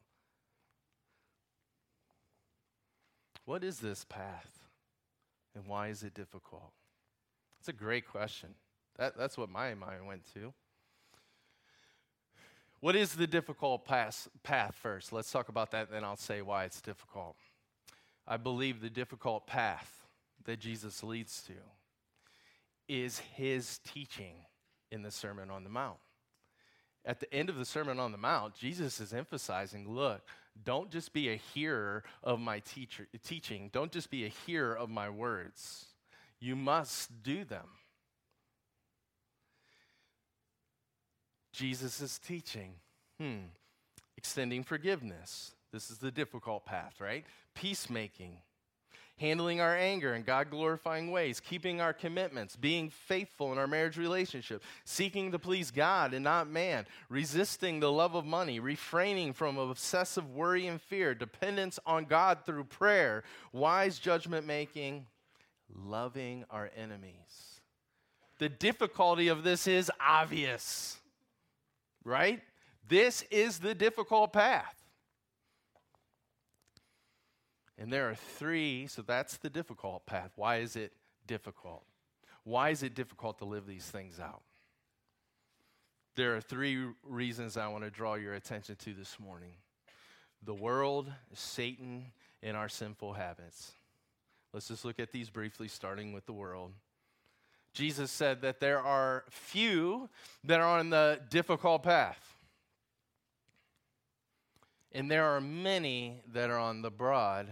What 3.45 3.63
is 3.63 3.79
this 3.79 4.05
path? 4.05 4.67
And 5.55 5.65
why 5.65 5.89
is 5.89 6.03
it 6.03 6.13
difficult? 6.13 6.71
It's 7.59 7.67
a 7.67 7.73
great 7.73 8.07
question. 8.07 8.55
That, 8.99 9.17
that's 9.17 9.37
what 9.37 9.49
my 9.49 9.73
mind 9.75 10.05
went 10.05 10.25
to. 10.33 10.53
What 12.81 12.97
is 12.97 13.15
the 13.15 13.27
difficult 13.27 13.85
path, 13.85 14.27
path 14.43 14.75
first? 14.75 15.13
Let's 15.13 15.31
talk 15.31 15.47
about 15.47 15.71
that, 15.71 15.89
then 15.89 16.03
I'll 16.03 16.17
say 16.17 16.41
why 16.41 16.65
it's 16.65 16.81
difficult. 16.81 17.37
I 18.27 18.35
believe 18.35 18.81
the 18.81 18.89
difficult 18.89 19.47
path 19.47 20.05
that 20.43 20.59
Jesus 20.59 21.01
leads 21.01 21.41
to 21.43 21.53
is 22.89 23.19
his 23.35 23.79
teaching 23.79 24.35
in 24.91 25.01
the 25.01 25.11
Sermon 25.11 25.49
on 25.49 25.63
the 25.63 25.69
Mount. 25.69 25.97
At 27.05 27.21
the 27.21 27.33
end 27.33 27.49
of 27.49 27.57
the 27.57 27.65
Sermon 27.65 27.99
on 27.99 28.11
the 28.11 28.17
Mount, 28.17 28.53
Jesus 28.53 28.99
is 28.99 29.13
emphasizing 29.13 29.89
look, 29.89 30.21
don't 30.61 30.91
just 30.91 31.13
be 31.13 31.29
a 31.29 31.37
hearer 31.37 32.03
of 32.21 32.39
my 32.41 32.59
teacher, 32.59 33.07
teaching, 33.23 33.69
don't 33.71 33.93
just 33.93 34.09
be 34.09 34.25
a 34.25 34.29
hearer 34.45 34.75
of 34.75 34.89
my 34.89 35.09
words. 35.09 35.85
You 36.41 36.57
must 36.57 37.23
do 37.23 37.45
them. 37.45 37.67
Jesus 41.59 41.99
is 41.99 42.17
teaching. 42.19 42.71
Hmm. 43.19 43.49
Extending 44.17 44.63
forgiveness. 44.63 45.51
This 45.73 45.91
is 45.91 45.97
the 45.97 46.09
difficult 46.09 46.65
path, 46.65 47.01
right? 47.01 47.25
Peacemaking. 47.53 48.37
Handling 49.17 49.59
our 49.59 49.75
anger 49.75 50.15
in 50.15 50.23
God 50.23 50.49
glorifying 50.49 51.11
ways, 51.11 51.41
keeping 51.41 51.81
our 51.81 51.91
commitments, 51.91 52.55
being 52.55 52.89
faithful 52.89 53.51
in 53.51 53.57
our 53.57 53.67
marriage 53.67 53.97
relationship, 53.97 54.63
seeking 54.85 55.33
to 55.33 55.39
please 55.39 55.69
God 55.69 56.13
and 56.13 56.23
not 56.23 56.49
man, 56.49 56.85
resisting 57.09 57.81
the 57.81 57.91
love 57.91 58.15
of 58.15 58.25
money, 58.25 58.61
refraining 58.61 59.33
from 59.33 59.57
obsessive 59.57 60.33
worry 60.33 60.65
and 60.65 60.81
fear, 60.81 61.13
dependence 61.13 61.77
on 61.85 62.05
God 62.05 62.45
through 62.45 62.63
prayer, 62.63 63.23
wise 63.51 63.99
judgment 63.99 64.47
making, 64.47 65.05
loving 65.75 66.45
our 66.49 66.71
enemies. 66.77 67.59
The 68.37 68.47
difficulty 68.47 69.27
of 69.27 69.43
this 69.43 69.67
is 69.67 69.91
obvious 69.99 70.98
right? 72.03 72.41
This 72.87 73.23
is 73.29 73.59
the 73.59 73.75
difficult 73.75 74.33
path. 74.33 74.75
And 77.77 77.93
there 77.93 78.09
are 78.09 78.15
three, 78.15 78.87
so 78.87 79.01
that's 79.01 79.37
the 79.37 79.49
difficult 79.49 80.05
path. 80.05 80.31
Why 80.35 80.57
is 80.57 80.75
it 80.75 80.91
difficult? 81.27 81.83
Why 82.43 82.71
is 82.71 82.83
it 82.83 82.93
difficult 82.93 83.37
to 83.39 83.45
live 83.45 83.65
these 83.65 83.85
things 83.85 84.19
out? 84.19 84.41
There 86.15 86.35
are 86.35 86.41
three 86.41 86.85
reasons 87.03 87.55
I 87.55 87.67
want 87.67 87.85
to 87.85 87.89
draw 87.89 88.15
your 88.15 88.33
attention 88.33 88.75
to 88.77 88.93
this 88.93 89.19
morning 89.19 89.53
the 90.43 90.53
world, 90.53 91.11
Satan, 91.33 92.05
and 92.41 92.55
our 92.55 92.69
sinful 92.69 93.13
habits. 93.13 93.73
Let's 94.53 94.67
just 94.67 94.85
look 94.85 94.99
at 94.99 95.11
these 95.11 95.29
briefly, 95.29 95.67
starting 95.67 96.13
with 96.13 96.25
the 96.25 96.33
world. 96.33 96.71
Jesus 97.73 98.11
said 98.11 98.41
that 98.41 98.59
there 98.59 98.81
are 98.81 99.25
few 99.29 100.09
that 100.43 100.59
are 100.59 100.79
on 100.79 100.89
the 100.89 101.19
difficult 101.29 101.83
path. 101.83 102.35
And 104.91 105.09
there 105.09 105.25
are 105.25 105.41
many 105.41 106.21
that 106.33 106.49
are 106.49 106.57
on 106.57 106.81
the 106.81 106.89
broad, 106.89 107.47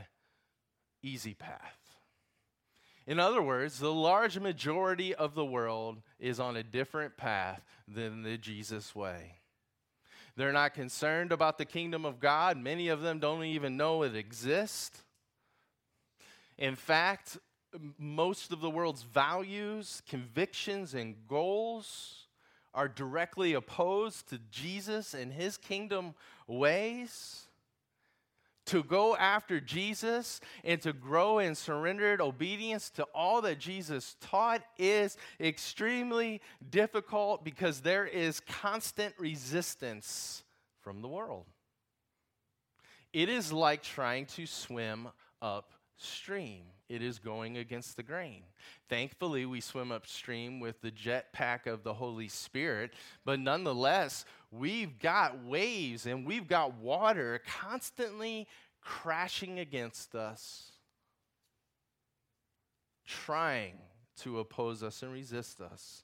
easy 1.03 1.33
path. 1.33 1.77
In 3.05 3.19
other 3.19 3.41
words, 3.41 3.79
the 3.79 3.93
large 3.93 4.37
majority 4.37 5.15
of 5.15 5.33
the 5.33 5.45
world 5.45 6.01
is 6.19 6.39
on 6.39 6.57
a 6.57 6.63
different 6.63 7.15
path 7.15 7.61
than 7.87 8.23
the 8.23 8.37
Jesus 8.37 8.93
way. 8.93 9.35
They're 10.35 10.51
not 10.51 10.73
concerned 10.73 11.31
about 11.31 11.57
the 11.57 11.65
kingdom 11.65 12.05
of 12.05 12.19
God. 12.19 12.57
Many 12.57 12.89
of 12.89 13.01
them 13.01 13.19
don't 13.19 13.43
even 13.43 13.77
know 13.77 14.03
it 14.03 14.15
exists. 14.15 15.03
In 16.57 16.75
fact, 16.75 17.37
most 17.97 18.51
of 18.51 18.61
the 18.61 18.69
world's 18.69 19.03
values, 19.03 20.01
convictions, 20.07 20.93
and 20.93 21.15
goals 21.27 22.27
are 22.73 22.87
directly 22.87 23.53
opposed 23.53 24.29
to 24.29 24.39
Jesus 24.51 25.13
and 25.13 25.33
his 25.33 25.57
kingdom 25.57 26.13
ways. 26.47 27.43
To 28.67 28.83
go 28.83 29.15
after 29.15 29.61
Jesus 29.61 30.41
and 30.65 30.81
to 30.81 30.91
grow 30.91 31.39
in 31.39 31.55
surrendered 31.55 32.19
obedience 32.19 32.89
to 32.91 33.03
all 33.15 33.41
that 33.43 33.59
Jesus 33.59 34.17
taught 34.19 34.61
is 34.77 35.15
extremely 35.39 36.41
difficult 36.69 37.45
because 37.45 37.79
there 37.79 38.05
is 38.05 38.41
constant 38.41 39.15
resistance 39.17 40.43
from 40.81 41.01
the 41.01 41.07
world. 41.07 41.45
It 43.13 43.29
is 43.29 43.53
like 43.53 43.83
trying 43.83 44.25
to 44.27 44.45
swim 44.45 45.07
upstream 45.41 46.65
it 46.89 47.01
is 47.01 47.19
going 47.19 47.57
against 47.57 47.97
the 47.97 48.03
grain. 48.03 48.43
Thankfully, 48.89 49.45
we 49.45 49.59
swim 49.59 49.91
upstream 49.91 50.59
with 50.59 50.81
the 50.81 50.91
jetpack 50.91 51.67
of 51.67 51.83
the 51.83 51.93
Holy 51.93 52.27
Spirit, 52.27 52.93
but 53.25 53.39
nonetheless, 53.39 54.25
we've 54.51 54.97
got 54.99 55.43
waves 55.43 56.05
and 56.05 56.25
we've 56.25 56.47
got 56.47 56.75
water 56.75 57.41
constantly 57.45 58.47
crashing 58.81 59.59
against 59.59 60.15
us, 60.15 60.71
trying 63.05 63.77
to 64.21 64.39
oppose 64.39 64.81
us 64.81 65.03
and 65.03 65.11
resist 65.11 65.59
us. 65.59 66.03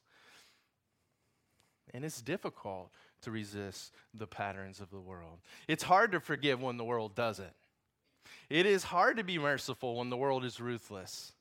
And 1.93 2.03
it's 2.03 2.21
difficult 2.21 2.91
to 3.21 3.31
resist 3.31 3.93
the 4.13 4.27
patterns 4.27 4.79
of 4.79 4.89
the 4.89 4.99
world. 4.99 5.39
It's 5.67 5.83
hard 5.83 6.11
to 6.11 6.19
forgive 6.19 6.61
when 6.61 6.77
the 6.77 6.83
world 6.83 7.15
does 7.15 7.39
it. 7.39 7.53
It 8.49 8.65
is 8.65 8.83
hard 8.83 9.17
to 9.17 9.23
be 9.23 9.37
merciful 9.37 9.97
when 9.97 10.09
the 10.09 10.17
world 10.17 10.45
is 10.45 10.59
ruthless. 10.59 11.33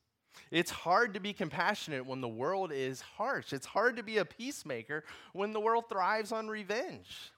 It's 0.51 0.71
hard 0.71 1.15
to 1.15 1.21
be 1.21 1.33
compassionate 1.33 2.07
when 2.07 2.21
the 2.21 2.29
world 2.29 2.73
is 2.73 3.01
harsh. 3.01 3.53
It's 3.53 3.67
hard 3.67 3.97
to 3.97 4.03
be 4.03 4.19
a 4.19 4.25
peacemaker 4.25 5.05
when 5.33 5.53
the 5.53 5.61
world 5.61 5.89
thrives 5.89 6.33
on 6.33 6.49
revenge. 6.49 7.33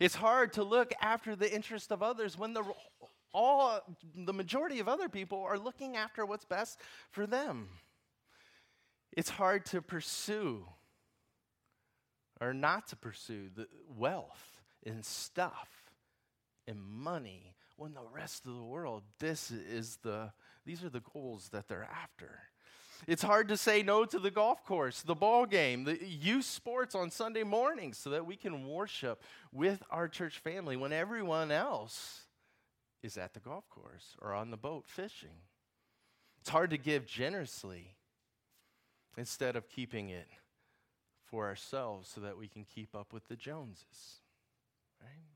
It's 0.00 0.14
hard 0.14 0.52
to 0.54 0.64
look 0.64 0.92
after 1.00 1.36
the 1.36 1.52
interest 1.52 1.92
of 1.92 2.02
others 2.02 2.38
when 2.38 2.52
the 2.52 2.64
all 3.32 3.80
the 4.14 4.32
majority 4.32 4.80
of 4.80 4.88
other 4.88 5.10
people 5.10 5.42
are 5.42 5.58
looking 5.58 5.96
after 5.96 6.24
what's 6.24 6.46
best 6.46 6.80
for 7.10 7.26
them. 7.26 7.68
It's 9.12 9.28
hard 9.28 9.66
to 9.66 9.82
pursue 9.82 10.64
or 12.40 12.54
not 12.54 12.88
to 12.88 12.96
pursue 12.96 13.50
the 13.54 13.66
wealth 13.88 14.60
and 14.84 15.04
stuff 15.04 15.68
and 16.66 16.80
money 16.80 17.55
when 17.76 17.94
the 17.94 18.04
rest 18.12 18.46
of 18.46 18.54
the 18.54 18.62
world, 18.62 19.02
this 19.18 19.50
is 19.50 19.98
the, 20.02 20.32
these 20.64 20.82
are 20.82 20.88
the 20.88 21.02
goals 21.12 21.50
that 21.50 21.68
they're 21.68 21.88
after. 21.90 22.40
It's 23.06 23.22
hard 23.22 23.48
to 23.48 23.56
say 23.56 23.82
no 23.82 24.04
to 24.06 24.18
the 24.18 24.30
golf 24.30 24.64
course, 24.64 25.02
the 25.02 25.14
ball 25.14 25.44
game, 25.44 25.84
the 25.84 26.02
youth 26.02 26.46
sports 26.46 26.94
on 26.94 27.10
Sunday 27.10 27.42
mornings 27.42 27.98
so 27.98 28.10
that 28.10 28.26
we 28.26 28.36
can 28.36 28.66
worship 28.66 29.22
with 29.52 29.82
our 29.90 30.08
church 30.08 30.38
family 30.38 30.76
when 30.76 30.92
everyone 30.92 31.50
else 31.50 32.22
is 33.02 33.18
at 33.18 33.34
the 33.34 33.40
golf 33.40 33.68
course 33.68 34.16
or 34.20 34.32
on 34.32 34.50
the 34.50 34.56
boat 34.56 34.84
fishing. 34.86 35.42
It's 36.40 36.48
hard 36.48 36.70
to 36.70 36.78
give 36.78 37.06
generously 37.06 37.96
instead 39.18 39.56
of 39.56 39.68
keeping 39.68 40.08
it 40.08 40.28
for 41.24 41.46
ourselves 41.46 42.08
so 42.08 42.20
that 42.22 42.38
we 42.38 42.48
can 42.48 42.64
keep 42.64 42.94
up 42.94 43.12
with 43.12 43.28
the 43.28 43.36
Joneses. 43.36 44.20
Right? 45.00 45.35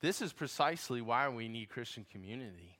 This 0.00 0.22
is 0.22 0.32
precisely 0.32 1.00
why 1.00 1.28
we 1.28 1.48
need 1.48 1.68
Christian 1.68 2.06
community. 2.10 2.78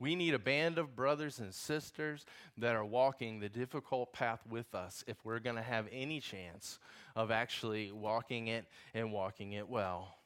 We 0.00 0.16
need 0.16 0.34
a 0.34 0.38
band 0.38 0.78
of 0.78 0.96
brothers 0.96 1.38
and 1.38 1.54
sisters 1.54 2.26
that 2.58 2.74
are 2.74 2.84
walking 2.84 3.38
the 3.38 3.48
difficult 3.48 4.12
path 4.12 4.40
with 4.48 4.74
us 4.74 5.04
if 5.06 5.24
we're 5.24 5.38
going 5.38 5.56
to 5.56 5.62
have 5.62 5.86
any 5.92 6.20
chance 6.20 6.80
of 7.14 7.30
actually 7.30 7.92
walking 7.92 8.48
it 8.48 8.66
and 8.92 9.12
walking 9.12 9.52
it 9.52 9.68
well. 9.68 10.16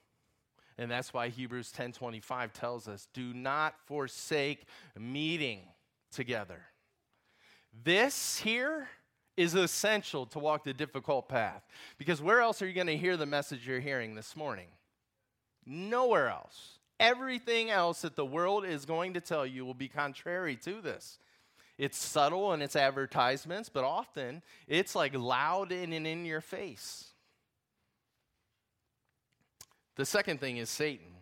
And 0.78 0.90
that's 0.90 1.12
why 1.12 1.28
Hebrews 1.28 1.72
10:25 1.72 2.52
tells 2.52 2.88
us, 2.88 3.06
"Do 3.12 3.34
not 3.34 3.78
forsake 3.86 4.66
meeting 4.96 5.72
together." 6.10 6.72
This 7.72 8.38
here 8.38 8.88
is 9.36 9.54
essential 9.54 10.24
to 10.26 10.38
walk 10.38 10.64
the 10.64 10.72
difficult 10.72 11.28
path 11.28 11.66
because 11.98 12.22
where 12.22 12.40
else 12.40 12.62
are 12.62 12.66
you 12.66 12.72
going 12.72 12.86
to 12.86 12.96
hear 12.96 13.16
the 13.16 13.26
message 13.26 13.66
you're 13.66 13.80
hearing 13.80 14.14
this 14.14 14.34
morning? 14.34 14.77
Nowhere 15.68 16.28
else. 16.28 16.78
Everything 16.98 17.70
else 17.70 18.00
that 18.00 18.16
the 18.16 18.24
world 18.24 18.64
is 18.64 18.86
going 18.86 19.14
to 19.14 19.20
tell 19.20 19.46
you 19.46 19.64
will 19.64 19.74
be 19.74 19.88
contrary 19.88 20.56
to 20.56 20.80
this. 20.80 21.18
It's 21.76 21.96
subtle 21.96 22.52
in 22.54 22.62
its 22.62 22.74
advertisements, 22.74 23.68
but 23.68 23.84
often 23.84 24.42
it's 24.66 24.96
like 24.96 25.14
loud 25.14 25.70
and 25.70 25.92
in 25.92 26.24
your 26.24 26.40
face. 26.40 27.10
The 29.94 30.06
second 30.06 30.40
thing 30.40 30.56
is 30.56 30.70
Satan. 30.70 31.12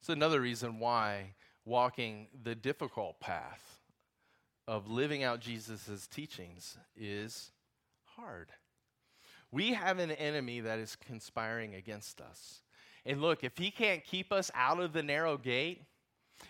It's 0.00 0.08
another 0.08 0.40
reason 0.40 0.78
why 0.78 1.34
walking 1.64 2.28
the 2.42 2.54
difficult 2.54 3.20
path 3.20 3.80
of 4.66 4.88
living 4.88 5.24
out 5.24 5.40
Jesus' 5.40 6.06
teachings 6.06 6.78
is 6.96 7.50
hard. 8.16 8.50
We 9.50 9.72
have 9.72 9.98
an 9.98 10.10
enemy 10.12 10.60
that 10.60 10.78
is 10.78 10.96
conspiring 10.96 11.74
against 11.74 12.20
us. 12.20 12.60
And 13.08 13.22
look, 13.22 13.42
if 13.42 13.56
he 13.56 13.70
can't 13.70 14.04
keep 14.04 14.30
us 14.30 14.50
out 14.54 14.80
of 14.80 14.92
the 14.92 15.02
narrow 15.02 15.38
gate 15.38 15.82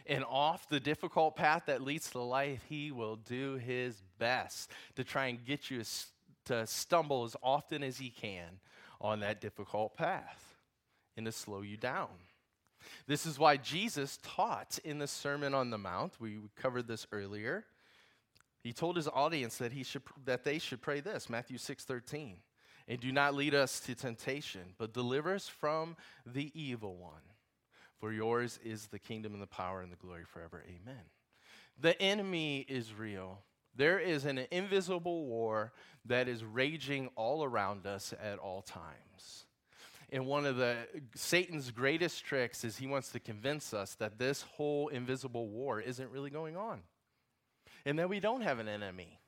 and 0.06 0.24
off 0.28 0.68
the 0.68 0.80
difficult 0.80 1.36
path 1.36 1.62
that 1.66 1.82
leads 1.82 2.10
to 2.10 2.18
life, 2.18 2.64
he 2.68 2.90
will 2.90 3.14
do 3.14 3.54
his 3.54 4.02
best 4.18 4.72
to 4.96 5.04
try 5.04 5.26
and 5.26 5.46
get 5.46 5.70
you 5.70 5.84
to 6.46 6.66
stumble 6.66 7.22
as 7.22 7.36
often 7.44 7.84
as 7.84 7.98
he 7.98 8.10
can 8.10 8.58
on 9.00 9.20
that 9.20 9.40
difficult 9.40 9.96
path 9.96 10.56
and 11.16 11.26
to 11.26 11.32
slow 11.32 11.62
you 11.62 11.76
down. 11.76 12.08
This 13.06 13.24
is 13.24 13.38
why 13.38 13.56
Jesus 13.56 14.18
taught 14.24 14.80
in 14.84 14.98
the 14.98 15.06
Sermon 15.06 15.54
on 15.54 15.70
the 15.70 15.78
Mount. 15.78 16.14
We 16.18 16.38
covered 16.56 16.88
this 16.88 17.06
earlier. 17.12 17.66
He 18.64 18.72
told 18.72 18.96
his 18.96 19.06
audience 19.06 19.58
that, 19.58 19.70
he 19.70 19.84
should, 19.84 20.02
that 20.24 20.42
they 20.42 20.58
should 20.58 20.82
pray 20.82 20.98
this 20.98 21.30
Matthew 21.30 21.56
6 21.56 21.84
13. 21.84 22.38
And 22.88 22.98
do 22.98 23.12
not 23.12 23.34
lead 23.34 23.54
us 23.54 23.80
to 23.80 23.94
temptation, 23.94 24.62
but 24.78 24.94
deliver 24.94 25.34
us 25.34 25.46
from 25.46 25.94
the 26.24 26.50
evil 26.58 26.96
one. 26.96 27.20
For 28.00 28.12
yours 28.12 28.58
is 28.64 28.86
the 28.86 28.98
kingdom 28.98 29.34
and 29.34 29.42
the 29.42 29.46
power 29.46 29.82
and 29.82 29.92
the 29.92 29.96
glory 29.96 30.24
forever. 30.24 30.64
Amen. 30.66 31.02
The 31.78 32.00
enemy 32.00 32.64
is 32.66 32.94
real. 32.94 33.40
There 33.76 33.98
is 33.98 34.24
an 34.24 34.40
invisible 34.50 35.26
war 35.26 35.72
that 36.06 36.28
is 36.28 36.42
raging 36.42 37.10
all 37.14 37.44
around 37.44 37.86
us 37.86 38.14
at 38.20 38.38
all 38.38 38.62
times. 38.62 39.44
And 40.10 40.26
one 40.26 40.46
of 40.46 40.56
the 40.56 40.76
Satan's 41.14 41.70
greatest 41.70 42.24
tricks 42.24 42.64
is 42.64 42.78
he 42.78 42.86
wants 42.86 43.12
to 43.12 43.20
convince 43.20 43.74
us 43.74 43.94
that 43.96 44.18
this 44.18 44.42
whole 44.42 44.88
invisible 44.88 45.48
war 45.48 45.80
isn't 45.80 46.10
really 46.10 46.30
going 46.30 46.56
on. 46.56 46.80
And 47.84 47.98
that 47.98 48.08
we 48.08 48.18
don't 48.18 48.40
have 48.40 48.58
an 48.58 48.68
enemy 48.68 49.20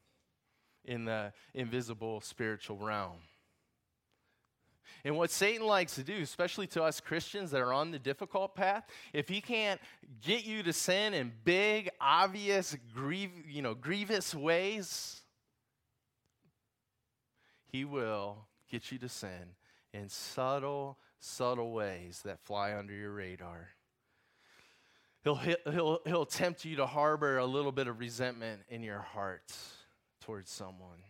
in 0.85 1.05
the 1.05 1.33
invisible 1.55 2.21
spiritual 2.23 2.79
realm. 2.79 3.19
And 5.05 5.17
what 5.17 5.31
Satan 5.31 5.67
likes 5.67 5.95
to 5.95 6.03
do, 6.03 6.21
especially 6.21 6.67
to 6.69 6.83
us 6.83 7.01
Christians 7.01 7.51
that 7.51 7.61
are 7.61 7.73
on 7.73 7.91
the 7.91 7.99
difficult 7.99 8.55
path, 8.55 8.85
if 9.13 9.29
he 9.29 9.41
can't 9.41 9.81
get 10.23 10.45
you 10.45 10.63
to 10.63 10.73
sin 10.73 11.15
in 11.15 11.33
big, 11.45 11.91
obvious, 12.01 12.77
you 13.49 13.63
know, 13.63 13.75
grievous 13.75 14.35
ways, 14.35 15.23
he 17.67 17.85
will 17.85 18.47
get 18.71 18.93
you 18.93 18.99
to 18.99 19.09
sin 19.09 19.55
in 19.93 20.09
subtle, 20.09 20.99
subtle 21.19 21.73
ways 21.73 22.23
that 22.25 22.41
fly 22.41 22.75
under 22.75 22.93
your 22.93 23.13
radar. 23.13 23.71
He'll, 25.23 25.37
he'll, 25.71 26.01
he'll 26.07 26.27
tempt 26.27 26.65
you 26.65 26.77
to 26.77 26.87
harbor 26.87 27.39
a 27.39 27.47
little 27.47 27.73
bit 27.73 27.89
of 27.89 28.01
resentment 28.01 28.63
in 28.69 28.83
your 28.83 29.01
heart 29.01 29.53
towards 30.21 30.51
someone. 30.51 31.03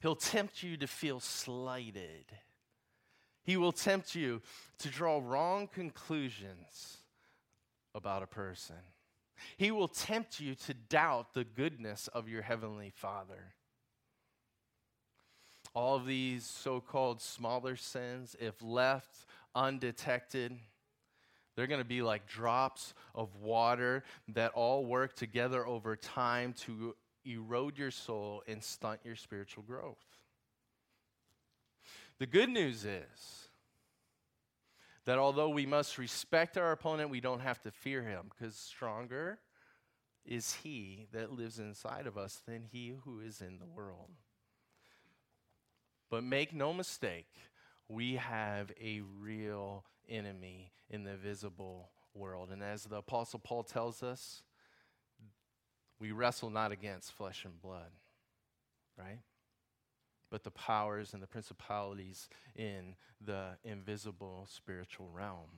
He'll 0.00 0.14
tempt 0.14 0.62
you 0.62 0.76
to 0.76 0.86
feel 0.86 1.18
slighted. 1.18 2.24
He 3.48 3.56
will 3.56 3.72
tempt 3.72 4.14
you 4.14 4.42
to 4.80 4.88
draw 4.88 5.22
wrong 5.24 5.68
conclusions 5.68 6.98
about 7.94 8.22
a 8.22 8.26
person. 8.26 8.76
He 9.56 9.70
will 9.70 9.88
tempt 9.88 10.38
you 10.38 10.54
to 10.66 10.74
doubt 10.74 11.32
the 11.32 11.44
goodness 11.44 12.08
of 12.08 12.28
your 12.28 12.42
Heavenly 12.42 12.92
Father 12.94 13.54
all 15.74 15.94
of 15.94 16.06
these 16.06 16.44
so 16.44 16.80
called 16.80 17.22
smaller 17.22 17.76
sins, 17.76 18.34
if 18.40 18.60
left 18.60 19.26
undetected, 19.54 20.58
they're 21.54 21.68
going 21.68 21.80
to 21.80 21.86
be 21.86 22.02
like 22.02 22.26
drops 22.26 22.94
of 23.14 23.36
water 23.36 24.02
that 24.28 24.50
all 24.54 24.84
work 24.84 25.14
together 25.14 25.64
over 25.64 25.94
time 25.94 26.52
to 26.52 26.96
erode 27.24 27.78
your 27.78 27.92
soul 27.92 28.42
and 28.48 28.62
stunt 28.62 28.98
your 29.04 29.14
spiritual 29.14 29.62
growth. 29.62 30.04
The 32.18 32.26
good 32.26 32.48
news 32.48 32.84
is 32.84 33.48
that 35.04 35.18
although 35.18 35.48
we 35.48 35.66
must 35.66 35.98
respect 35.98 36.58
our 36.58 36.72
opponent, 36.72 37.10
we 37.10 37.20
don't 37.20 37.40
have 37.40 37.62
to 37.62 37.70
fear 37.70 38.02
him 38.02 38.30
because 38.30 38.56
stronger 38.56 39.38
is 40.24 40.54
he 40.62 41.06
that 41.12 41.32
lives 41.32 41.58
inside 41.58 42.06
of 42.06 42.18
us 42.18 42.42
than 42.46 42.64
he 42.70 42.94
who 43.04 43.20
is 43.20 43.40
in 43.40 43.58
the 43.58 43.66
world. 43.66 44.10
But 46.10 46.24
make 46.24 46.52
no 46.52 46.72
mistake, 46.72 47.28
we 47.88 48.16
have 48.16 48.72
a 48.80 49.00
real 49.18 49.84
enemy 50.08 50.72
in 50.90 51.04
the 51.04 51.16
visible 51.16 51.90
world. 52.14 52.50
And 52.50 52.62
as 52.62 52.84
the 52.84 52.96
Apostle 52.96 53.38
Paul 53.38 53.62
tells 53.62 54.02
us, 54.02 54.42
we 56.00 56.12
wrestle 56.12 56.50
not 56.50 56.72
against 56.72 57.12
flesh 57.12 57.44
and 57.44 57.60
blood, 57.60 57.90
right? 58.96 59.20
But 60.30 60.44
the 60.44 60.50
powers 60.50 61.14
and 61.14 61.22
the 61.22 61.26
principalities 61.26 62.28
in 62.54 62.94
the 63.24 63.56
invisible 63.64 64.46
spiritual 64.50 65.08
realm. 65.12 65.48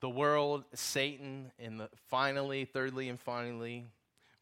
The 0.00 0.10
world, 0.10 0.64
Satan, 0.74 1.50
and 1.58 1.80
the, 1.80 1.88
finally, 2.08 2.64
thirdly, 2.64 3.08
and 3.08 3.18
finally, 3.18 3.86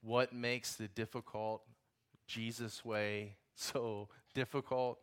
what 0.03 0.33
makes 0.33 0.75
the 0.75 0.89
difficult 0.89 1.63
Jesus 2.27 2.85
way 2.85 3.37
so 3.55 4.09
difficult 4.35 4.99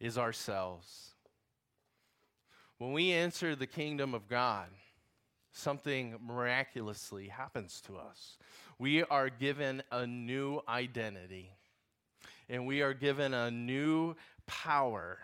is 0.00 0.18
ourselves. 0.18 1.14
When 2.78 2.92
we 2.92 3.12
enter 3.12 3.54
the 3.54 3.68
kingdom 3.68 4.12
of 4.12 4.28
God, 4.28 4.66
something 5.52 6.16
miraculously 6.20 7.28
happens 7.28 7.80
to 7.86 7.96
us. 7.96 8.38
We 8.78 9.04
are 9.04 9.30
given 9.30 9.82
a 9.92 10.06
new 10.06 10.60
identity, 10.68 11.52
and 12.48 12.66
we 12.66 12.82
are 12.82 12.94
given 12.94 13.34
a 13.34 13.50
new 13.50 14.14
power. 14.46 15.18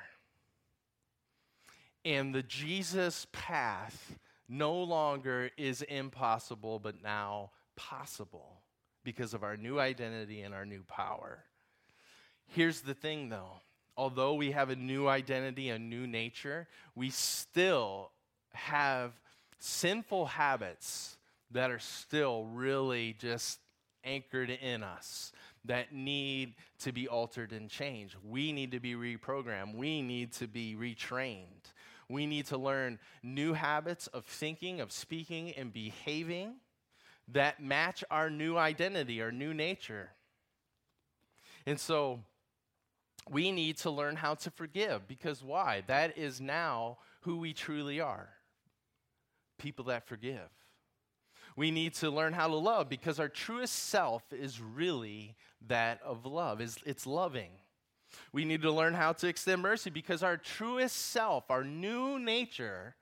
And 2.05 2.35
the 2.35 2.43
Jesus 2.43 3.27
path 3.33 4.19
no 4.49 4.83
longer 4.83 5.51
is 5.57 5.83
impossible, 5.83 6.79
but 6.79 7.03
now 7.03 7.51
possible 7.77 8.63
because 9.05 9.35
of 9.35 9.43
our 9.43 9.57
new 9.57 9.79
identity 9.79 10.43
and 10.43 10.55
our 10.55 10.65
new 10.65 10.83
power. 10.83 11.45
Here's 12.47 12.81
the 12.81 12.95
thing 12.95 13.29
though 13.29 13.61
although 13.97 14.35
we 14.35 14.53
have 14.53 14.71
a 14.71 14.77
new 14.77 15.09
identity, 15.09 15.71
a 15.71 15.79
new 15.79 16.07
nature, 16.07 16.69
we 16.95 17.11
still 17.11 18.13
have 18.53 19.13
sinful 19.59 20.27
habits 20.27 21.17
that 21.51 21.71
are 21.71 21.81
still 21.81 22.45
really 22.45 23.17
just 23.19 23.59
anchored 24.05 24.51
in 24.51 24.85
us 24.85 25.33
that 25.69 25.93
need 25.93 26.55
to 26.81 26.93
be 26.93 27.09
altered 27.09 27.53
and 27.53 27.71
changed. 27.71 28.17
We 28.23 28.53
need 28.53 28.73
to 28.73 28.81
be 28.81 28.95
reprogrammed. 28.95 29.75
We 29.75 30.03
need 30.03 30.33
to 30.35 30.47
be 30.47 30.77
retrained. 30.79 31.73
We 32.09 32.27
need 32.27 32.47
to 32.47 32.59
learn 32.59 32.99
new 33.23 33.53
habits 33.53 34.07
of 34.09 34.25
thinking, 34.25 34.81
of 34.81 34.93
speaking, 34.93 35.53
and 35.53 35.73
behaving 35.73 36.55
that 37.29 37.63
match 37.63 38.03
our 38.11 38.31
new 38.31 38.57
identity, 38.57 39.23
our 39.23 39.33
new 39.33 39.55
nature. 39.55 40.11
And 41.67 41.79
so, 41.79 42.21
we 43.31 43.53
need 43.53 43.77
to 43.79 43.91
learn 43.91 44.17
how 44.17 44.35
to 44.37 44.51
forgive 44.51 45.07
because 45.07 45.43
why? 45.43 45.83
That 45.87 46.17
is 46.17 46.41
now 46.41 46.99
who 47.21 47.37
we 47.37 47.53
truly 47.53 48.01
are 48.01 48.31
people 49.59 49.87
that 49.87 50.07
forgive. 50.07 50.49
We 51.59 51.73
need 51.73 51.95
to 51.95 52.09
learn 52.09 52.35
how 52.35 52.47
to 52.47 52.55
love 52.55 52.89
because 52.89 53.19
our 53.19 53.29
truest 53.29 53.75
self 53.75 54.33
is 54.33 54.61
really 54.61 55.35
that 55.67 56.01
of 56.05 56.25
love, 56.25 56.61
is 56.61 56.79
it's 56.87 57.05
loving. 57.05 57.51
We 58.33 58.45
need 58.45 58.63
to 58.63 58.71
learn 58.71 58.95
how 58.95 59.13
to 59.15 59.27
extend 59.27 59.63
mercy 59.63 59.91
because 59.91 60.23
our 60.23 60.37
truest 60.37 60.95
self, 60.95 61.51
our 61.51 61.65
new 61.65 62.17
nature, 62.21 62.95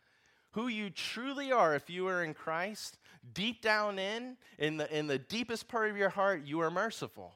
who 0.53 0.69
you 0.69 0.89
truly 0.89 1.53
are 1.53 1.75
if 1.75 1.91
you 1.91 2.09
are 2.09 2.25
in 2.25 2.33
Christ, 2.33 2.97
deep 3.35 3.61
down 3.61 3.99
in, 3.99 4.39
in 4.59 4.79
the, 4.79 4.91
in 4.99 5.07
the 5.07 5.19
deepest 5.19 5.69
part 5.69 5.91
of 5.91 5.99
your 5.99 6.09
heart, 6.09 6.47
you 6.47 6.61
are 6.61 6.71
merciful. 6.71 7.35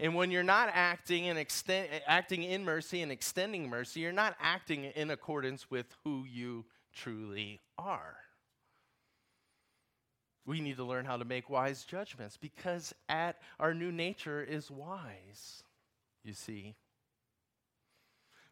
And 0.00 0.14
when 0.14 0.30
you're 0.30 0.42
not 0.42 0.70
acting 0.72 1.28
and 1.28 1.38
extend, 1.38 1.90
acting 2.06 2.44
in 2.44 2.64
mercy 2.64 3.02
and 3.02 3.12
extending 3.12 3.68
mercy, 3.68 4.00
you're 4.00 4.10
not 4.10 4.36
acting 4.40 4.84
in 4.84 5.10
accordance 5.10 5.70
with 5.70 5.84
who 6.02 6.24
you 6.24 6.64
truly 6.94 7.60
are. 7.76 8.21
We 10.44 10.60
need 10.60 10.76
to 10.76 10.84
learn 10.84 11.04
how 11.04 11.16
to 11.16 11.24
make 11.24 11.48
wise 11.48 11.84
judgments 11.84 12.36
because 12.36 12.94
at 13.08 13.40
our 13.60 13.74
new 13.74 13.92
nature 13.92 14.42
is 14.42 14.70
wise. 14.70 15.62
You 16.24 16.32
see, 16.32 16.74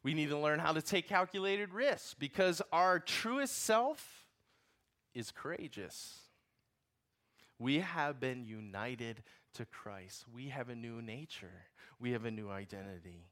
we 0.02 0.14
need 0.14 0.28
to 0.30 0.38
learn 0.38 0.60
how 0.60 0.72
to 0.72 0.82
take 0.82 1.08
calculated 1.08 1.74
risks 1.74 2.14
because 2.14 2.62
our 2.72 2.98
truest 2.98 3.58
self 3.62 4.24
is 5.14 5.30
courageous. 5.30 6.20
We 7.58 7.80
have 7.80 8.20
been 8.20 8.44
united 8.44 9.22
to 9.54 9.66
Christ. 9.66 10.24
We 10.32 10.48
have 10.48 10.68
a 10.68 10.74
new 10.74 11.02
nature, 11.02 11.66
we 11.98 12.12
have 12.12 12.24
a 12.24 12.30
new 12.30 12.50
identity. 12.50 13.26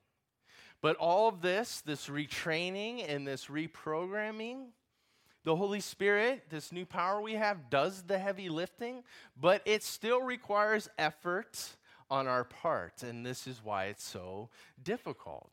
But 0.81 0.97
all 0.97 1.29
of 1.29 1.40
this, 1.40 1.81
this 1.81 2.07
retraining 2.07 3.05
and 3.09 3.27
this 3.27 3.47
reprogramming, 3.47 4.66
The 5.48 5.56
Holy 5.56 5.80
Spirit, 5.80 6.42
this 6.50 6.72
new 6.72 6.84
power 6.84 7.22
we 7.22 7.32
have, 7.32 7.70
does 7.70 8.02
the 8.02 8.18
heavy 8.18 8.50
lifting, 8.50 9.02
but 9.40 9.62
it 9.64 9.82
still 9.82 10.20
requires 10.20 10.90
effort 10.98 11.70
on 12.11 12.28
our 12.28 12.44
part. 12.44 13.02
And 13.02 13.24
this 13.24 13.46
is 13.46 13.64
why 13.64 13.87
it's 13.87 14.04
so 14.04 14.50
difficult. 14.84 15.50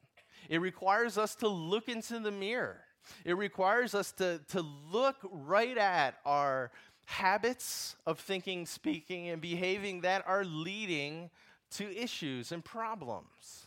It 0.50 0.60
requires 0.60 1.18
us 1.18 1.34
to 1.36 1.48
look 1.48 1.88
into 1.88 2.20
the 2.20 2.30
mirror, 2.30 2.82
it 3.24 3.38
requires 3.38 3.96
us 3.96 4.12
to, 4.18 4.42
to 4.50 4.66
look 4.92 5.16
right 5.32 5.78
at 5.78 6.16
our 6.26 6.72
habits 7.06 7.96
of 8.06 8.20
thinking, 8.20 8.66
speaking, 8.66 9.30
and 9.30 9.42
behaving 9.42 10.02
that 10.02 10.26
are 10.28 10.44
leading 10.44 11.30
to 11.72 11.90
issues 11.98 12.52
and 12.52 12.66
problems. 12.66 13.65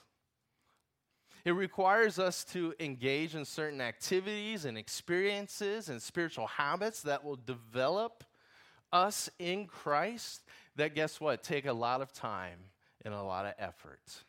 It 1.44 1.52
requires 1.52 2.18
us 2.18 2.44
to 2.46 2.74
engage 2.80 3.34
in 3.34 3.44
certain 3.44 3.80
activities 3.80 4.64
and 4.64 4.76
experiences 4.76 5.88
and 5.88 6.02
spiritual 6.02 6.46
habits 6.46 7.02
that 7.02 7.24
will 7.24 7.36
develop 7.36 8.24
us 8.92 9.30
in 9.38 9.66
Christ 9.66 10.42
that, 10.76 10.94
guess 10.94 11.20
what, 11.20 11.42
take 11.42 11.66
a 11.66 11.72
lot 11.72 12.00
of 12.00 12.12
time 12.12 12.58
and 13.04 13.14
a 13.14 13.22
lot 13.22 13.46
of 13.46 13.54
effort. 13.58 14.24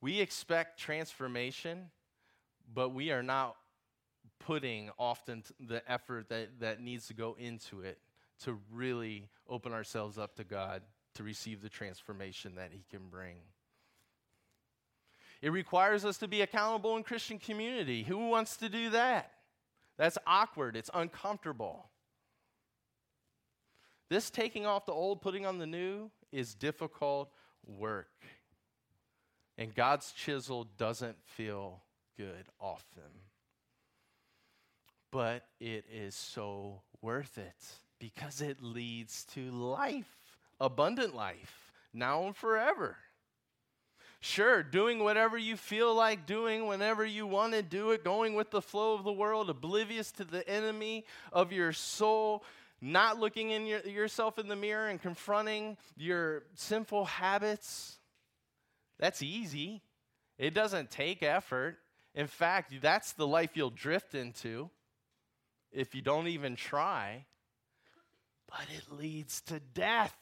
We 0.00 0.20
expect 0.20 0.78
transformation, 0.78 1.90
but 2.72 2.90
we 2.90 3.10
are 3.10 3.22
not 3.22 3.56
putting 4.38 4.90
often 4.98 5.42
the 5.58 5.82
effort 5.90 6.28
that, 6.28 6.60
that 6.60 6.80
needs 6.80 7.08
to 7.08 7.14
go 7.14 7.36
into 7.38 7.80
it 7.80 7.98
to 8.44 8.58
really 8.70 9.28
open 9.48 9.72
ourselves 9.72 10.18
up 10.18 10.36
to 10.36 10.44
God 10.44 10.82
to 11.14 11.24
receive 11.24 11.60
the 11.60 11.68
transformation 11.68 12.54
that 12.54 12.70
He 12.72 12.84
can 12.88 13.08
bring. 13.10 13.36
It 15.40 15.52
requires 15.52 16.04
us 16.04 16.18
to 16.18 16.28
be 16.28 16.40
accountable 16.42 16.96
in 16.96 17.04
Christian 17.04 17.38
community. 17.38 18.02
Who 18.02 18.28
wants 18.28 18.56
to 18.58 18.68
do 18.68 18.90
that? 18.90 19.32
That's 19.96 20.18
awkward, 20.26 20.76
it's 20.76 20.90
uncomfortable. 20.94 21.90
This 24.10 24.30
taking 24.30 24.64
off 24.64 24.86
the 24.86 24.92
old, 24.92 25.20
putting 25.20 25.44
on 25.44 25.58
the 25.58 25.66
new 25.66 26.10
is 26.32 26.54
difficult 26.54 27.30
work. 27.66 28.08
And 29.58 29.74
God's 29.74 30.12
chisel 30.12 30.68
doesn't 30.78 31.16
feel 31.24 31.82
good 32.16 32.46
often. 32.60 33.02
But 35.10 35.44
it 35.60 35.84
is 35.92 36.14
so 36.14 36.82
worth 37.02 37.38
it 37.38 37.64
because 37.98 38.40
it 38.40 38.62
leads 38.62 39.24
to 39.34 39.50
life, 39.50 40.16
abundant 40.60 41.14
life, 41.14 41.72
now 41.92 42.24
and 42.26 42.36
forever. 42.36 42.96
Sure, 44.20 44.64
doing 44.64 44.98
whatever 44.98 45.38
you 45.38 45.56
feel 45.56 45.94
like 45.94 46.26
doing 46.26 46.66
whenever 46.66 47.06
you 47.06 47.24
want 47.26 47.52
to 47.52 47.62
do 47.62 47.92
it, 47.92 48.02
going 48.02 48.34
with 48.34 48.50
the 48.50 48.60
flow 48.60 48.94
of 48.94 49.04
the 49.04 49.12
world, 49.12 49.48
oblivious 49.48 50.10
to 50.10 50.24
the 50.24 50.48
enemy 50.48 51.04
of 51.32 51.52
your 51.52 51.72
soul, 51.72 52.42
not 52.80 53.20
looking 53.20 53.50
in 53.50 53.64
your, 53.64 53.80
yourself 53.80 54.38
in 54.38 54.48
the 54.48 54.56
mirror 54.56 54.88
and 54.88 55.00
confronting 55.00 55.76
your 55.96 56.42
sinful 56.54 57.04
habits. 57.04 57.98
That's 58.98 59.22
easy. 59.22 59.82
It 60.36 60.52
doesn't 60.52 60.90
take 60.90 61.22
effort. 61.22 61.78
In 62.12 62.26
fact, 62.26 62.74
that's 62.82 63.12
the 63.12 63.26
life 63.26 63.50
you'll 63.54 63.70
drift 63.70 64.16
into 64.16 64.68
if 65.70 65.94
you 65.94 66.02
don't 66.02 66.26
even 66.26 66.56
try. 66.56 67.26
But 68.48 68.66
it 68.76 68.98
leads 68.98 69.42
to 69.42 69.60
death 69.60 70.16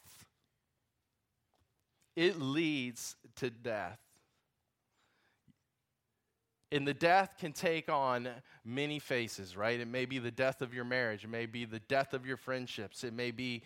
it 2.17 2.41
leads 2.41 3.15
to 3.37 3.49
death. 3.49 3.99
And 6.69 6.85
the 6.85 6.93
death 6.93 7.35
can 7.39 7.53
take 7.53 7.87
on 7.87 8.27
many 8.65 8.99
faces, 8.99 9.55
right? 9.55 9.79
It 9.79 9.87
may 9.87 10.03
be 10.03 10.19
the 10.19 10.31
death 10.31 10.61
of 10.61 10.73
your 10.73 10.83
marriage. 10.83 11.23
It 11.23 11.29
may 11.29 11.45
be 11.45 11.63
the 11.63 11.79
death 11.79 12.13
of 12.13 12.25
your 12.25 12.35
friendships. 12.35 13.05
It 13.05 13.13
may 13.13 13.31
be, 13.31 13.63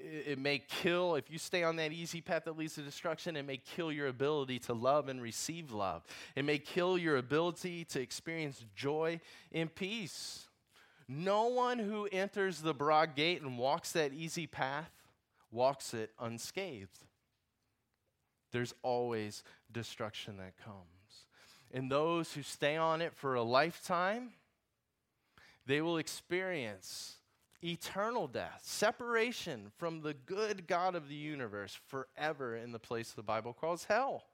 it 0.00 0.36
may 0.36 0.58
kill, 0.58 1.14
if 1.14 1.30
you 1.30 1.38
stay 1.38 1.62
on 1.62 1.76
that 1.76 1.92
easy 1.92 2.20
path 2.20 2.46
that 2.46 2.58
leads 2.58 2.74
to 2.74 2.82
destruction, 2.82 3.36
it 3.36 3.46
may 3.46 3.58
kill 3.58 3.92
your 3.92 4.08
ability 4.08 4.58
to 4.60 4.72
love 4.72 5.08
and 5.08 5.22
receive 5.22 5.70
love. 5.70 6.02
It 6.34 6.44
may 6.44 6.58
kill 6.58 6.98
your 6.98 7.18
ability 7.18 7.84
to 7.84 8.00
experience 8.00 8.64
joy 8.74 9.20
and 9.52 9.72
peace. 9.72 10.48
No 11.06 11.46
one 11.46 11.78
who 11.78 12.08
enters 12.10 12.62
the 12.62 12.74
broad 12.74 13.14
gate 13.14 13.42
and 13.42 13.58
walks 13.58 13.92
that 13.92 14.12
easy 14.12 14.48
path 14.48 14.90
walks 15.52 15.94
it 15.94 16.10
unscathed 16.20 17.04
there's 18.52 18.74
always 18.82 19.42
destruction 19.72 20.36
that 20.38 20.56
comes. 20.64 20.76
And 21.72 21.90
those 21.90 22.32
who 22.32 22.42
stay 22.42 22.76
on 22.76 23.00
it 23.00 23.14
for 23.14 23.34
a 23.34 23.42
lifetime, 23.42 24.30
they 25.66 25.80
will 25.80 25.98
experience 25.98 27.16
eternal 27.62 28.26
death, 28.26 28.60
separation 28.62 29.70
from 29.76 30.00
the 30.00 30.14
good 30.14 30.66
God 30.66 30.94
of 30.94 31.08
the 31.08 31.14
universe 31.14 31.78
forever 31.86 32.56
in 32.56 32.72
the 32.72 32.78
place 32.78 33.12
the 33.12 33.22
Bible 33.22 33.52
calls 33.52 33.84
hell. 33.84 34.24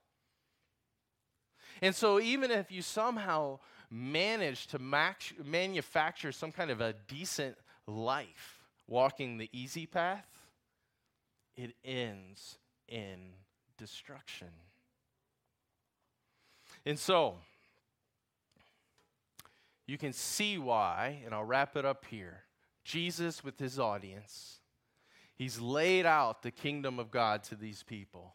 And 1.83 1.94
so, 1.94 2.20
even 2.20 2.50
if 2.50 2.72
you 2.72 2.81
somehow 2.81 3.59
manage 3.90 4.66
to 4.68 4.79
max- 4.79 5.35
manufacture 5.44 6.33
some 6.33 6.52
kind 6.52 6.70
of 6.70 6.81
a 6.81 6.94
decent 7.07 7.57
life 7.87 8.64
walking 8.87 9.37
the 9.37 9.50
easy 9.52 9.85
path, 9.85 10.26
it 11.57 11.74
ends 11.85 12.59
in 12.88 13.33
destruction. 13.77 14.49
And 16.85 16.99
so, 16.99 17.37
you 19.87 19.99
can 19.99 20.12
see 20.12 20.59
why, 20.59 21.21
and 21.25 21.35
I'll 21.35 21.45
wrap 21.45 21.77
it 21.77 21.85
up 21.85 22.05
here. 22.11 22.43
Jesus, 22.85 23.43
with 23.45 23.59
his 23.59 23.79
audience, 23.79 24.61
he's 25.35 25.61
laid 25.61 26.07
out 26.07 26.43
the 26.43 26.51
kingdom 26.51 26.99
of 26.99 27.11
God 27.11 27.43
to 27.45 27.55
these 27.55 27.83
people. 27.83 28.35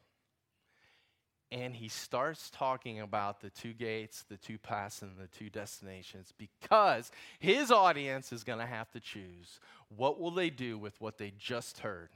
And 1.52 1.76
he 1.76 1.90
starts 1.90 2.50
talking 2.50 3.02
about 3.02 3.42
the 3.42 3.50
two 3.50 3.74
gates, 3.74 4.24
the 4.24 4.38
two 4.38 4.58
paths, 4.58 5.02
and 5.02 5.18
the 5.18 5.28
two 5.28 5.50
destinations 5.50 6.34
because 6.38 7.12
his 7.40 7.72
audience 7.72 8.32
is 8.32 8.46
going 8.46 8.60
to 8.60 8.66
have 8.66 8.90
to 8.92 9.02
choose 9.02 9.60
what 9.90 10.18
will 10.18 10.32
they 10.32 10.50
do 10.50 10.78
with 10.78 11.00
what 11.02 11.18
they 11.18 11.34
just 11.38 11.80
heard. 11.80 12.10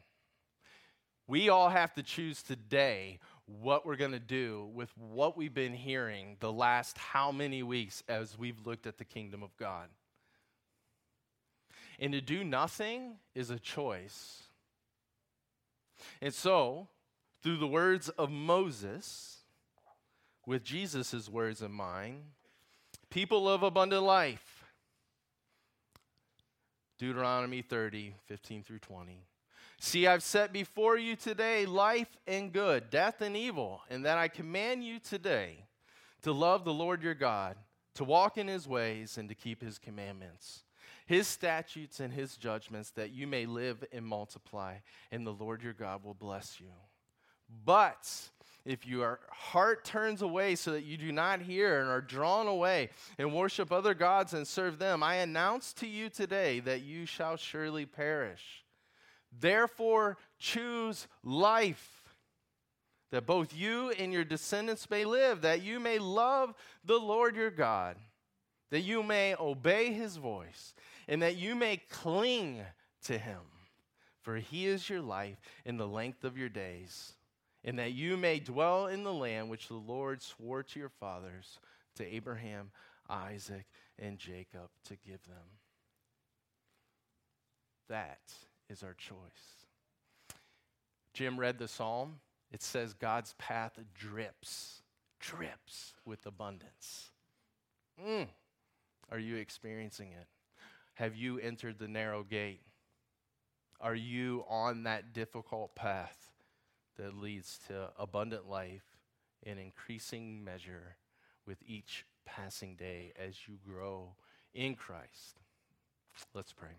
We 1.28 1.50
all 1.50 1.70
have 1.70 1.94
to 1.96 2.04
choose 2.04 2.44
today 2.44 3.20
what 3.46 3.86
we're 3.86 3.96
going 3.96 4.12
to 4.12 4.20
do 4.20 4.70
with 4.74 4.92
what 4.98 5.38
we've 5.38 5.54
been 5.54 5.74
hearing 5.74 6.38
the 6.40 6.52
last 6.52 6.98
how 6.98 7.32
many 7.32 7.64
weeks 7.64 8.04
as 8.08 8.38
we've 8.38 8.66
looked 8.66 8.88
at 8.88 8.98
the 8.98 9.06
kingdom 9.06 9.44
of 9.44 9.56
God. 9.58 9.88
And 12.00 12.14
to 12.14 12.22
do 12.22 12.44
nothing 12.44 13.16
is 13.34 13.50
a 13.50 13.60
choice. 13.60 14.44
And 16.22 16.34
so, 16.34 16.88
through 17.42 17.58
the 17.58 17.68
words 17.68 18.10
of 18.10 18.30
Moses, 18.30 19.38
with 20.46 20.64
Jesus' 20.64 21.30
words 21.30 21.62
in 21.62 21.72
mind, 21.72 22.24
people 23.10 23.48
of 23.50 23.64
abundant 23.64 24.04
life, 24.04 24.66
Deuteronomy 26.98 27.62
30, 27.62 28.16
15 28.26 28.64
through 28.64 28.80
20. 28.80 29.24
See, 29.86 30.08
I've 30.08 30.24
set 30.24 30.52
before 30.52 30.98
you 30.98 31.16
today 31.16 31.68
life 31.68 32.18
and 32.26 32.52
good, 32.52 32.90
death 32.90 33.22
and 33.22 33.38
evil, 33.38 33.82
and 33.88 34.04
that 34.04 34.18
I 34.18 34.30
command 34.30 34.84
you 34.84 34.98
today 34.98 35.68
to 36.24 36.32
love 36.32 36.66
the 36.66 36.74
Lord 36.74 37.04
your 37.04 37.14
God, 37.14 37.56
to 37.94 38.04
walk 38.04 38.40
in 38.40 38.48
his 38.48 38.68
ways, 38.68 39.20
and 39.20 39.30
to 39.30 39.36
keep 39.36 39.62
his 39.62 39.78
commandments, 39.78 40.64
his 41.06 41.28
statutes 41.28 42.00
and 42.00 42.12
his 42.12 42.36
judgments, 42.36 42.90
that 42.96 43.12
you 43.12 43.28
may 43.28 43.46
live 43.46 43.84
and 43.92 44.04
multiply, 44.04 44.78
and 45.12 45.26
the 45.26 45.32
Lord 45.32 45.62
your 45.62 45.74
God 45.74 46.04
will 46.04 46.16
bless 46.16 46.60
you. 46.60 46.74
But 47.64 48.10
if 48.66 48.88
your 48.88 49.20
heart 49.30 49.86
turns 49.86 50.24
away 50.24 50.56
so 50.56 50.72
that 50.72 50.84
you 50.84 50.98
do 50.98 51.12
not 51.12 51.44
hear 51.44 51.80
and 51.80 51.92
are 51.92 52.02
drawn 52.02 52.48
away 52.48 52.90
and 53.20 53.36
worship 53.36 53.72
other 53.72 53.94
gods 53.94 54.34
and 54.34 54.48
serve 54.48 54.80
them, 54.80 55.04
I 55.04 55.18
announce 55.18 55.74
to 55.74 55.88
you 55.88 56.10
today 56.10 56.60
that 56.62 56.82
you 56.82 57.06
shall 57.06 57.38
surely 57.38 57.86
perish. 57.86 58.65
Therefore, 59.40 60.18
choose 60.40 61.08
life, 61.24 62.04
that 63.12 63.26
both 63.26 63.56
you 63.56 63.92
and 63.92 64.12
your 64.12 64.24
descendants 64.24 64.90
may 64.90 65.06
live, 65.06 65.42
that 65.42 65.62
you 65.62 65.80
may 65.80 66.00
love 66.00 66.54
the 66.84 66.98
Lord 66.98 67.36
your 67.36 67.52
God, 67.52 67.98
that 68.72 68.82
you 68.82 69.04
may 69.04 69.36
obey 69.40 69.94
his 69.94 70.18
voice, 70.18 70.74
and 71.08 71.22
that 71.22 71.38
you 71.38 71.56
may 71.56 71.78
cling 71.90 72.62
to 73.04 73.18
him. 73.18 73.42
For 74.22 74.38
he 74.38 74.66
is 74.66 74.90
your 74.90 75.02
life 75.02 75.38
in 75.66 75.78
the 75.78 75.88
length 75.88 76.24
of 76.24 76.38
your 76.38 76.50
days, 76.50 77.14
and 77.64 77.78
that 77.78 77.94
you 77.94 78.18
may 78.18 78.40
dwell 78.40 78.88
in 78.88 79.04
the 79.04 79.14
land 79.14 79.50
which 79.50 79.68
the 79.68 79.76
Lord 79.76 80.22
swore 80.22 80.64
to 80.64 80.80
your 80.80 80.90
fathers, 80.90 81.60
to 81.98 82.16
Abraham, 82.16 82.72
Isaac, 83.08 83.66
and 84.00 84.18
Jacob, 84.18 84.70
to 84.86 84.96
give 85.06 85.24
them. 85.28 85.46
That 87.88 88.34
is 88.70 88.84
our 88.84 88.94
choice. 88.94 89.66
Jim 91.14 91.40
read 91.40 91.58
the 91.58 91.68
psalm. 91.68 92.20
It 92.52 92.62
says 92.62 92.94
God's 92.94 93.34
path 93.38 93.80
drips, 93.94 94.82
drips 95.20 95.94
with 96.06 96.26
abundance. 96.26 97.12
Mm, 98.06 98.28
Are 99.12 99.20
you 99.20 99.38
experiencing 99.38 100.12
it? 100.12 100.28
Have 100.96 101.16
you 101.16 101.40
entered 101.40 101.80
the 101.80 101.88
narrow 101.88 102.24
gate? 102.24 102.62
Are 103.82 103.96
you 103.96 104.46
on 104.48 104.84
that 104.84 105.14
difficult 105.14 105.76
path 105.76 106.32
that 106.98 107.16
leads 107.18 107.60
to 107.68 107.90
abundant 108.00 108.50
life 108.50 108.86
in 109.44 109.58
increasing 109.58 110.44
measure 110.44 110.96
with 111.46 111.58
each 111.66 112.06
passing 112.26 112.76
day 112.76 113.12
as 113.18 113.48
you 113.48 113.58
grow 113.66 114.16
in 114.54 114.76
Christ? 114.76 115.40
Let's 116.34 116.54
pray. 116.54 116.78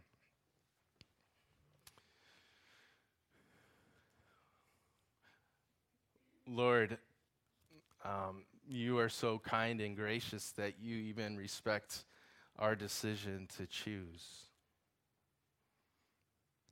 Lord, 6.49 6.99
um, 8.05 8.45
you 8.69 8.99
are 8.99 9.09
so 9.09 9.39
kind 9.39 9.81
and 9.81 9.97
gracious 9.97 10.53
that 10.53 10.75
you 10.81 10.97
even 10.97 11.37
respect 11.37 12.05
our 12.59 12.77
decision 12.77 13.49
to 13.57 13.67
choose. 13.67 14.45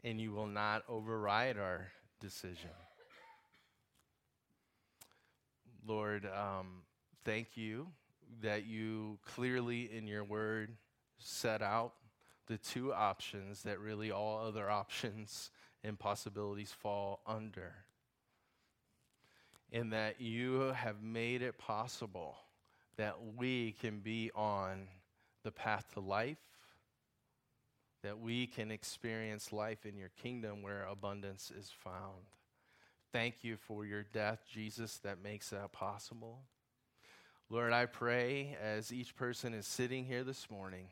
And 0.05 0.21
you 0.21 0.33
will 0.33 0.47
not 0.47 0.85
override 0.89 1.59
our 1.59 1.89
decision. 2.21 2.71
Lord, 5.87 6.27
um, 6.27 6.83
thank 7.25 7.57
you 7.57 7.89
that 8.43 8.67
you 8.67 9.19
clearly 9.25 9.91
in 9.93 10.07
your 10.07 10.25
word 10.25 10.77
set 11.19 11.63
out 11.63 11.95
the 12.47 12.59
two 12.59 12.93
options 12.93 13.63
that 13.63 13.81
really 13.81 14.11
all 14.11 14.47
other 14.47 14.71
options 14.71 15.51
and 15.83 15.99
possibilities 15.99 16.73
fall 16.73 17.21
under 17.27 17.84
in 19.75 19.91
that 19.91 20.21
you 20.21 20.73
have 20.77 21.03
made 21.03 21.43
it 21.43 21.59
possible 21.59 22.37
that 22.97 23.17
we 23.37 23.73
can 23.73 23.99
be 23.99 24.31
on 24.33 24.87
the 25.43 25.51
path 25.51 25.85
to 25.93 26.01
life, 26.01 26.39
that 28.05 28.21
we 28.21 28.47
can 28.47 28.71
experience 28.71 29.53
life 29.53 29.85
in 29.85 29.97
your 29.97 30.11
kingdom 30.23 30.63
where 30.63 30.87
abundance 30.87 31.51
is 31.59 31.73
found. 31.83 32.23
Thank 33.13 33.43
you 33.43 33.57
for 33.57 33.85
your 33.85 34.05
death, 34.05 34.45
Jesus, 34.49 34.99
that 34.99 35.21
makes 35.21 35.51
that 35.51 35.73
possible. 35.73 36.43
Lord, 37.51 37.73
I 37.73 37.87
pray 37.87 38.57
as 38.63 38.93
each 38.93 39.17
person 39.17 39.55
is 39.55 39.67
sitting 39.67 40.05
here 40.05 40.23
this 40.23 40.49
morning 40.49 40.87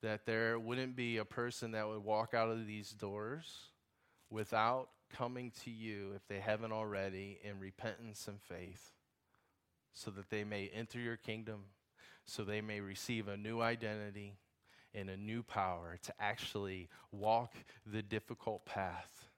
that 0.00 0.24
there 0.24 0.58
wouldn't 0.58 0.96
be 0.96 1.18
a 1.18 1.24
person 1.26 1.72
that 1.72 1.86
would 1.86 2.02
walk 2.02 2.32
out 2.32 2.48
of 2.48 2.66
these 2.66 2.92
doors 2.92 3.58
without 4.30 4.88
coming 5.16 5.52
to 5.64 5.70
you, 5.70 6.12
if 6.14 6.26
they 6.28 6.40
haven't 6.40 6.72
already, 6.72 7.38
in 7.42 7.58
repentance 7.58 8.28
and 8.28 8.40
faith, 8.40 8.92
so 9.92 10.10
that 10.10 10.30
they 10.30 10.44
may 10.44 10.70
enter 10.74 10.98
your 10.98 11.16
kingdom, 11.16 11.64
so 12.24 12.42
they 12.42 12.60
may 12.60 12.80
receive 12.80 13.28
a 13.28 13.36
new 13.36 13.60
identity 13.60 14.36
and 14.94 15.10
a 15.10 15.16
new 15.16 15.42
power 15.42 15.98
to 16.02 16.12
actually 16.20 16.88
walk 17.12 17.54
the 17.86 18.02
difficult 18.02 18.64
path 18.64 19.28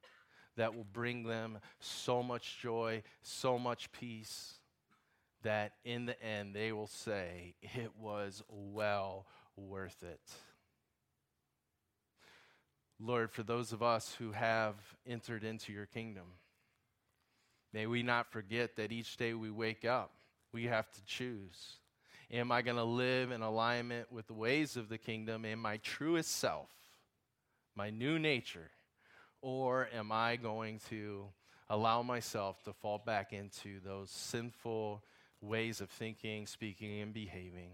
that 0.56 0.74
will 0.74 0.86
bring 0.92 1.24
them 1.24 1.58
so 1.80 2.22
much 2.22 2.58
joy, 2.60 3.02
so 3.22 3.58
much 3.58 3.92
peace, 3.92 4.54
that 5.42 5.72
in 5.84 6.06
the 6.06 6.22
end 6.22 6.54
they 6.54 6.72
will 6.72 6.86
say, 6.86 7.54
It 7.62 7.92
was 7.98 8.42
well 8.48 9.26
worth 9.56 10.02
it. 10.02 10.20
Lord, 12.98 13.30
for 13.30 13.42
those 13.42 13.72
of 13.72 13.82
us 13.82 14.14
who 14.18 14.32
have 14.32 14.74
entered 15.06 15.44
into 15.44 15.72
your 15.72 15.86
kingdom, 15.86 16.24
may 17.72 17.86
we 17.86 18.02
not 18.02 18.30
forget 18.30 18.76
that 18.76 18.90
each 18.90 19.16
day 19.16 19.34
we 19.34 19.50
wake 19.50 19.84
up, 19.84 20.12
we 20.52 20.64
have 20.64 20.90
to 20.92 21.04
choose. 21.04 21.76
Am 22.30 22.50
I 22.50 22.62
going 22.62 22.76
to 22.76 22.84
live 22.84 23.30
in 23.30 23.42
alignment 23.42 24.10
with 24.10 24.26
the 24.26 24.34
ways 24.34 24.76
of 24.76 24.88
the 24.88 24.98
kingdom 24.98 25.44
in 25.44 25.58
my 25.58 25.76
truest 25.76 26.36
self, 26.36 26.70
my 27.74 27.90
new 27.90 28.18
nature? 28.18 28.70
Or 29.42 29.88
am 29.94 30.10
I 30.10 30.36
going 30.36 30.80
to 30.88 31.26
allow 31.68 32.02
myself 32.02 32.62
to 32.64 32.72
fall 32.72 32.98
back 33.04 33.32
into 33.32 33.78
those 33.84 34.10
sinful 34.10 35.04
ways 35.40 35.80
of 35.80 35.90
thinking, 35.90 36.46
speaking, 36.46 37.00
and 37.00 37.12
behaving? 37.12 37.72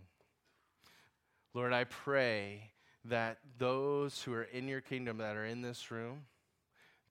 Lord, 1.55 1.73
I 1.73 1.85
pray 1.85 2.73
that 3.05 3.39
those 3.59 4.23
who 4.23 4.33
are 4.33 4.45
in 4.45 4.69
your 4.69 4.81
kingdom 4.81 5.19
that 5.19 5.37
are 5.37 5.45
in 5.45 5.63
this 5.63 5.91
room, 5.91 6.23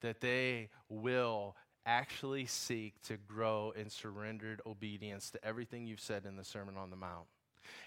that 0.01 0.21
they 0.21 0.69
will 0.89 1.55
actually 1.85 2.45
seek 2.45 3.01
to 3.03 3.17
grow 3.17 3.73
in 3.75 3.89
surrendered 3.89 4.61
obedience 4.65 5.31
to 5.31 5.43
everything 5.43 5.85
you've 5.85 5.99
said 5.99 6.25
in 6.25 6.35
the 6.35 6.43
Sermon 6.43 6.77
on 6.77 6.89
the 6.89 6.95
Mount. 6.95 7.27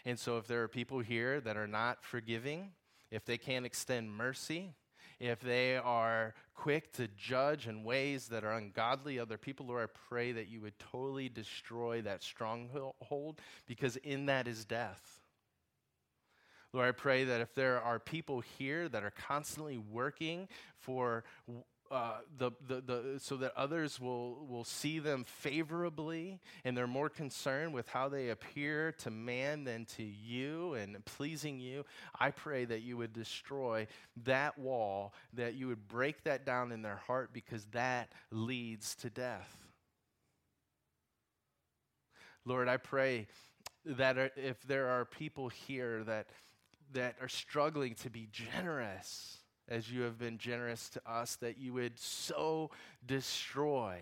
And 0.05 0.19
so, 0.19 0.39
if 0.39 0.47
there 0.47 0.63
are 0.63 0.69
people 0.69 1.01
here 1.01 1.41
that 1.41 1.57
are 1.57 1.67
not 1.67 2.05
forgiving, 2.05 2.71
if 3.11 3.25
they 3.25 3.39
can't 3.39 3.67
extend 3.67 4.11
mercy, 4.11 4.75
if 5.21 5.41
they 5.41 5.77
are 5.77 6.35
quick 6.55 6.93
to 6.95 7.09
judge 7.17 7.67
in 7.67 7.85
ways 7.85 8.29
that 8.29 8.45
are 8.45 8.53
ungodly 8.53 9.19
other 9.19 9.39
people, 9.39 9.67
Lord, 9.67 9.89
I 9.89 9.99
pray 10.09 10.33
that 10.33 10.49
you 10.49 10.61
would 10.61 10.79
totally 10.79 11.29
destroy 11.29 12.03
that 12.03 12.23
stronghold 12.23 13.41
because 13.67 13.97
in 13.97 14.27
that 14.27 14.49
is 14.49 14.65
death. 14.65 15.14
Lord, 16.75 16.89
I 16.89 16.93
pray 16.93 17.23
that 17.23 17.41
if 17.41 17.55
there 17.55 17.81
are 17.81 18.01
people 18.01 18.41
here 18.59 18.89
that 18.89 19.05
are 19.05 19.13
constantly 19.13 19.79
working 19.79 20.49
for 20.81 21.23
uh, 21.89 22.15
the, 22.37 22.51
the, 22.67 22.81
the, 22.81 23.21
so 23.21 23.37
that 23.37 23.53
others 23.57 24.01
will, 24.01 24.45
will 24.49 24.65
see 24.65 24.99
them 24.99 25.23
favorably 25.23 26.41
and 26.65 26.77
they're 26.77 26.89
more 26.89 27.09
concerned 27.09 27.73
with 27.73 27.87
how 27.87 28.09
they 28.09 28.31
appear 28.31 28.91
to 28.99 29.11
man 29.13 29.63
than 29.63 29.85
to 29.85 30.03
you 30.03 30.75
and 30.75 31.03
pleasing 31.05 31.61
you, 31.61 31.85
I 32.19 32.33
pray 32.33 32.65
that 32.65 32.83
you 32.83 32.97
would 32.97 33.13
destroy 33.13 33.87
that 34.25 34.59
wall, 34.59 35.15
that 35.35 35.55
you 35.55 35.69
would 35.69 35.87
break 35.87 36.25
that 36.25 36.45
down 36.45 36.73
in 36.73 36.83
their 36.83 37.01
heart 37.07 37.31
because 37.33 37.65
that 37.67 38.11
leads 38.33 38.97
to 38.97 39.11
death. 39.11 39.57
Lord, 42.45 42.67
I 42.67 42.79
pray 42.79 43.29
that 43.85 44.33
if 44.37 44.61
there 44.67 44.89
are 44.89 45.05
people 45.05 45.51
here 45.51 46.03
that 46.03 46.27
that 46.93 47.17
are 47.21 47.29
struggling 47.29 47.95
to 47.97 48.11
be 48.11 48.29
generous 48.33 49.39
as 49.69 49.91
you 49.91 50.03
have 50.03 50.19
been 50.19 50.39
generous 50.39 50.89
to 50.91 51.01
us, 51.11 51.37
that 51.37 51.59
you 51.59 51.73
would 51.73 51.99
so 51.99 52.71
destroy 53.07 53.99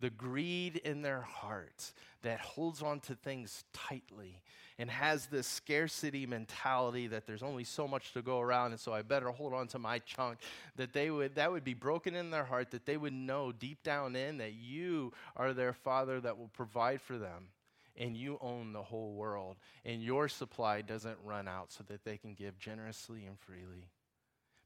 the 0.00 0.10
greed 0.10 0.76
in 0.84 1.02
their 1.02 1.20
hearts 1.20 1.92
that 2.22 2.40
holds 2.40 2.82
on 2.82 3.00
to 3.00 3.14
things 3.14 3.64
tightly 3.72 4.42
and 4.78 4.90
has 4.90 5.26
this 5.26 5.46
scarcity 5.46 6.26
mentality 6.26 7.06
that 7.06 7.26
there's 7.26 7.42
only 7.42 7.62
so 7.62 7.86
much 7.86 8.12
to 8.12 8.22
go 8.22 8.40
around 8.40 8.72
and 8.72 8.80
so 8.80 8.92
I 8.92 9.02
better 9.02 9.30
hold 9.30 9.54
on 9.54 9.68
to 9.68 9.78
my 9.78 10.00
chunk 10.00 10.38
that 10.76 10.92
they 10.92 11.10
would 11.10 11.36
that 11.36 11.52
would 11.52 11.62
be 11.62 11.74
broken 11.74 12.14
in 12.14 12.30
their 12.30 12.44
heart 12.44 12.70
that 12.72 12.86
they 12.86 12.96
would 12.96 13.12
know 13.12 13.52
deep 13.52 13.82
down 13.84 14.16
in 14.16 14.38
that 14.38 14.54
you 14.54 15.12
are 15.36 15.52
their 15.52 15.72
father 15.72 16.20
that 16.20 16.36
will 16.36 16.50
provide 16.52 17.00
for 17.00 17.18
them 17.18 17.48
and 17.96 18.16
you 18.16 18.38
own 18.40 18.72
the 18.72 18.82
whole 18.82 19.12
world, 19.14 19.56
and 19.84 20.02
your 20.02 20.28
supply 20.28 20.80
doesn't 20.82 21.18
run 21.24 21.46
out 21.46 21.72
so 21.72 21.84
that 21.88 22.04
they 22.04 22.16
can 22.16 22.34
give 22.34 22.58
generously 22.58 23.24
and 23.26 23.38
freely. 23.38 23.90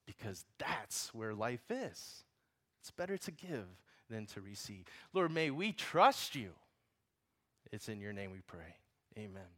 Because 0.07 0.45
that's 0.59 1.12
where 1.12 1.35
life 1.35 1.70
is. 1.70 2.24
It's 2.81 2.93
better 2.93 3.16
to 3.18 3.31
give 3.33 3.66
than 4.09 4.27
to 4.27 4.41
receive. 4.41 4.85
Lord, 5.12 5.33
may 5.33 5.51
we 5.51 5.72
trust 5.72 6.37
you. 6.37 6.51
It's 7.72 7.89
in 7.89 8.01
your 8.01 8.12
name 8.12 8.31
we 8.31 8.43
pray. 8.47 8.77
Amen. 9.18 9.57